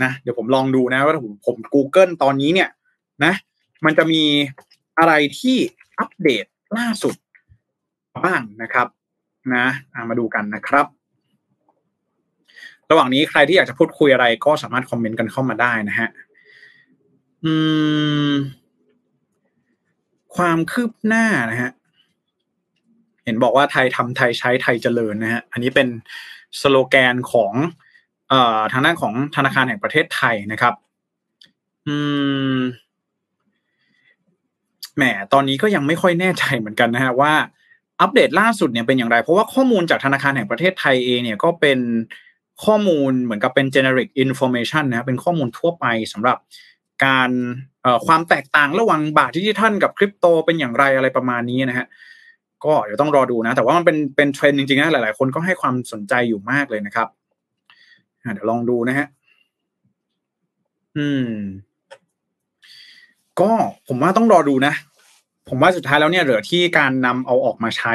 [0.02, 2.68] นะเดี๋ยวผมลองดูนะว่าผมผม Google ตอนนี้เนี่ย
[3.24, 3.32] นะ
[3.84, 4.22] มันจะมี
[4.98, 5.56] อะไรที่
[5.98, 6.44] อัปเดต
[6.78, 7.14] ล่าสุด
[8.24, 8.86] บ้างนะครับ
[9.54, 9.66] นะ
[10.10, 10.86] มาดูกันนะครับ
[12.90, 16.08] ระหว่างนี้ใครที่อยากจะพูดคุยอะไรก็สามารถคอมเมนต์กันเข้ามาได้นะฮะ
[17.44, 17.52] อื
[18.28, 18.32] ม
[20.36, 21.70] ความคืบหน้านะฮะ
[23.24, 25.88] เห็นบอกว่าไทยทำไทยใช้ไทยเจริญนะฮะอันนี้เป็น
[26.60, 27.52] สโลแกนของ
[28.72, 30.74] ทางด้านของธนาคารแห่งประเทศไทยนะครับ
[31.86, 31.96] อื
[32.56, 32.58] ม
[34.96, 35.02] แหม
[35.32, 37.32] ตอนนี้ก็ยังไม่ค่อยแน่ใจเหมือนกันนะฮะว่า
[38.00, 41.78] อัปเดตล่าสุดเนี่ยเป็นอย่างไร เพราะว่าข้อมูลจากธนาคารแห่งประเทศไทยเองเนี่ยก็เป็น
[42.64, 46.36] ข้อมูลเหมือนกับเป็น generic information นะเป็นข้อมูลทั่วไปสำหรับ
[47.04, 47.30] การ
[48.06, 51.86] ความแตกต่างระหว่างบาทดิจิทัลกับคริปโตเป็นอย่างไรอะไรประมาณนี้นะฮะ
[52.64, 57.08] ก็เดี๋ยวต้องรอดูนะ แต่ว่ามันเป็นเป็นเทรนด์จริงๆนะหลายๆ คนก็ให้ความสนใจอยู่มากเลยนะครับ
[58.32, 59.06] เดี๋ยวลองดูนะฮะ
[60.96, 61.30] อืม
[63.40, 63.50] ก็
[63.88, 64.74] ผมว่าต้องรอดูนะ
[65.48, 67.94] ผมว่าสุดท้ายแล้วเนี่ยเหลือที่การนำเอาออกมาใช้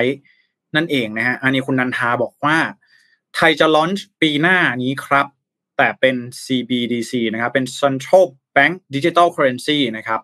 [0.75, 2.57] นั่นเองนะฮะ อันนี้คุณนันทาบอกว่า
[3.35, 5.27] ไทยจะลอนช์ปีหน้านี้ครับ
[5.77, 8.25] แต่เป็น CBDC นะครับ เป็น Central
[8.55, 10.21] Bank Digital Currency นะครับ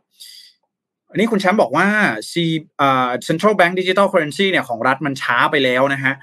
[1.10, 1.88] อันนี้คุณแชมป์บอกว่า
[2.32, 2.34] C
[2.82, 6.14] อ่า Central Bank Digital Currency เนี่ยของรัฐมันช้าไปแล้วนะฮะ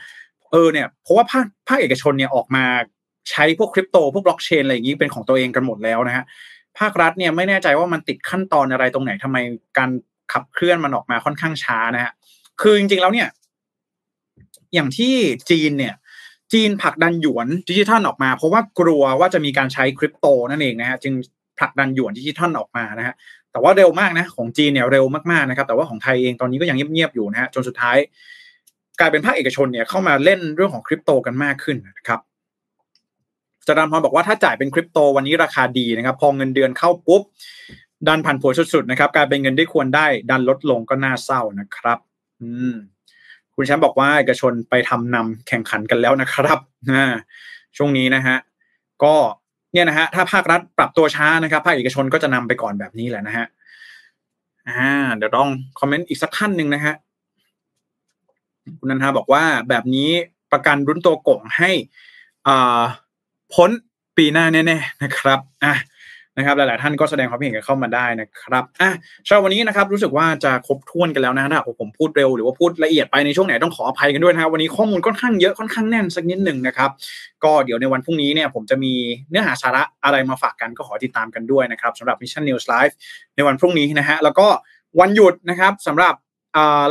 [0.51, 2.65] เออเนี่ยเพราะว่าภาคภาคเอกชนเนี่ยออกมา
[3.31, 6.25] ใช้พวกคริปโตพวกบล็อกเชนอะไรอย่างนี้เป็นของตัวเองกันหมดแล้วนะฮะ
[6.79, 9.37] ภาครัฐเนี่ยไม่แน่ใจว่ามันติดขั้นตอนอะไรตรงไหนทำไม
[9.79, 9.91] การ
[10.33, 12.13] ขับเคลื่อนมันออกมาค่อนข้างช้านะฮะ
[12.61, 13.29] คือจริงๆแล้วเนี่ย
[14.75, 15.15] อย่างที่
[15.51, 15.95] จีนเนี่ย
[16.53, 21.15] จีนผลักดันหยวนดิจิทัลออกมา เพราะว่ากลัวว่าจะมีการใช้คริปโตนั่นเองนะฮะจึง
[21.59, 23.15] ผลักดันหยวนดิจิทัลออกมานะฮะ
[23.53, 27.97] แต่ว่าเร็วมากนะของจีนเนี่ยเร็วมากๆนะครับ แต่ว่าของไทยเองตอนนี้ก็ยังเงียบๆอยู่นะฮะจนสุดท้าย
[29.01, 32.21] กลายเป็นภาคเอกชนเนี่ยเข้ามาเล่นเรื่องของคริปโตกันมากขึ้นนะครับ
[33.67, 37.23] จารย์พรบอกว่าถ้าจ่ายเป็นคริปโตวันนี้ราคาดีนะครับพอเงินเดือนเข้าปุ๊บ
[38.09, 41.99] ดันผันผวนสุดๆนะครับกายเป็นเงินที่ควรได้ดันลดลงก็น่าเศร้านะครับ
[42.41, 42.75] อืม
[43.55, 46.59] คุณแชมป์บอกว่าเอกชนไปทำนำแข่งขันกันแล้วนะครับ
[47.77, 48.37] ช่วงนี้นะฮะ
[49.03, 49.15] ก็
[49.73, 53.47] เนี่ยนะฮะถ้าภาครัฐปรับตัวช้านะครับ ภาคเอกชนก็จะนำไปก่อนแบบนี้แหละนะฮะ
[54.69, 55.49] อ่าเดี๋ยวลอง
[55.79, 56.95] คอมเมนต์อีกสักท่านหนึ่งนะฮะ
[58.79, 60.11] คุณนันทาบอกว่าแบบนี้
[60.53, 61.71] ประกันรุนตัวก่งให้
[62.47, 62.83] อ่า
[63.55, 63.71] พ้น
[64.17, 65.75] ปีหน้าแน่ๆนะครับอะ
[66.37, 68.91] นะครับหลายๆท่านก็แสดงความเห็นกันเข้ามาได้นะครับอะ
[69.27, 76.91] เช้าวันนี้นะครับรู้สึกว่าจะครบถ้วนกันแล้วนะถ้าผมพูดเร็วหรือว่าพูดละเอียดไปในช่วงไหนต้องขออภัยกันด้วยนะครับวันนี้ข้อมูลค่อนข้างเยอะค่อนข้างแน่นสักนิดหนึ่งนะครับ
[77.45, 78.93] ก็เดี๋ยวในวันพรุ่งนี้เนี่ยผมจะมี
[79.31, 82.95] เนื้อหาสาระอะไรมาฝากกันก็ขอติดตามกันด้วยนะครับสำหรับ Mission News Live
[83.35, 84.47] ในวันพรุ่งนี้นะฮะแล้วก็
[85.01, 86.15] วันหยุดนะครับสำหรับ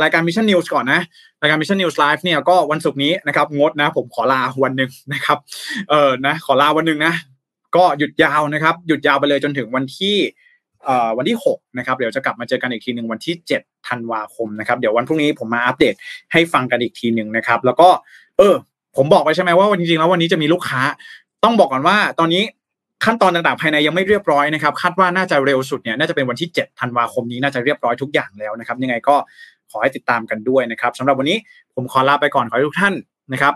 [0.02, 1.00] รายการ Mission News ก่อนนะ
[1.42, 5.38] รายการ Mission News Live เนี่ยก็วันศุกร์นี้นะครับงดนะ ผมขอลาวันหนึ่งนะครับ
[5.90, 7.14] เออนะขอลาวันหนึ่งนะ
[7.76, 10.16] ก็หยุดยาวนะครับ หยุดยาวไปเลยจนถึงวันที่
[11.18, 15.94] วันที่ 6 นะครับ เดี๋ยวจะกลับมาเจอกันอีกทีหนึ่งวันที่ 7 ธันวาคมนะครับ เดี๋ยววันพรุ่งนี้ผมมาอัปเดต
[16.32, 17.88] ให้ฟังกันอีกทีหนึ่งนะครับ แล้วก็
[18.38, 18.54] เออ
[18.96, 20.80] ผมบอกไปใช่ไหมว่าวันจริงๆแล้ววันนี้จะมีลูกค้า
[21.44, 22.42] ต้องบอกก่อนว่าตอนนี้
[23.04, 29.16] ขั้นตอนต่างๆ ภายในยังไม่เรียบร้อยนะครับ คาดว่าน่าจะเร็วสุดเนี่ย น่าจะเป็นวันที่ 7 ธันวาคมนี้ น่าจะเรียบร้อยทุกอย่างแล้วนะครับ ยังไงก็
[29.70, 31.38] ขอให้ติดตามกันด้วยนะครับสำหรับวันนี้
[31.74, 32.94] ผมขอลาไปก่อนขอให้ทุกท่าน
[33.32, 33.54] นะครับ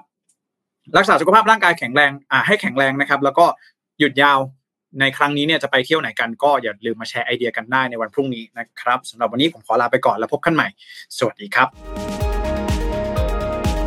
[0.97, 3.47] รักษาสุขภาพร่างกายแข็งแรงอ่าให้แข็งแรงนะครับ แล้วก็
[3.99, 4.39] หยุดยาว
[5.01, 10.69] ในครั้งนี้เนี่ยจะไปเที่ยวไหนกันก็อย่าลืมมาแชร์ไอเดียกันได้ในวันพรุ่งนี้นะครับสำหรับวันนี้ผมขอลาไปก่อนแล้วพบกันใหม่
[11.19, 11.69] สวัสดีครับ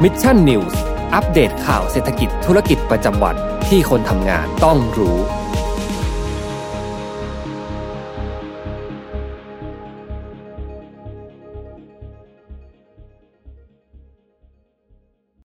[0.04, 0.76] Mission News
[1.16, 3.36] อัปเดตข่าวเศรษฐกิจธุรกิจประจำวัน
[3.70, 5.18] ที่คนทำงานต้องรู้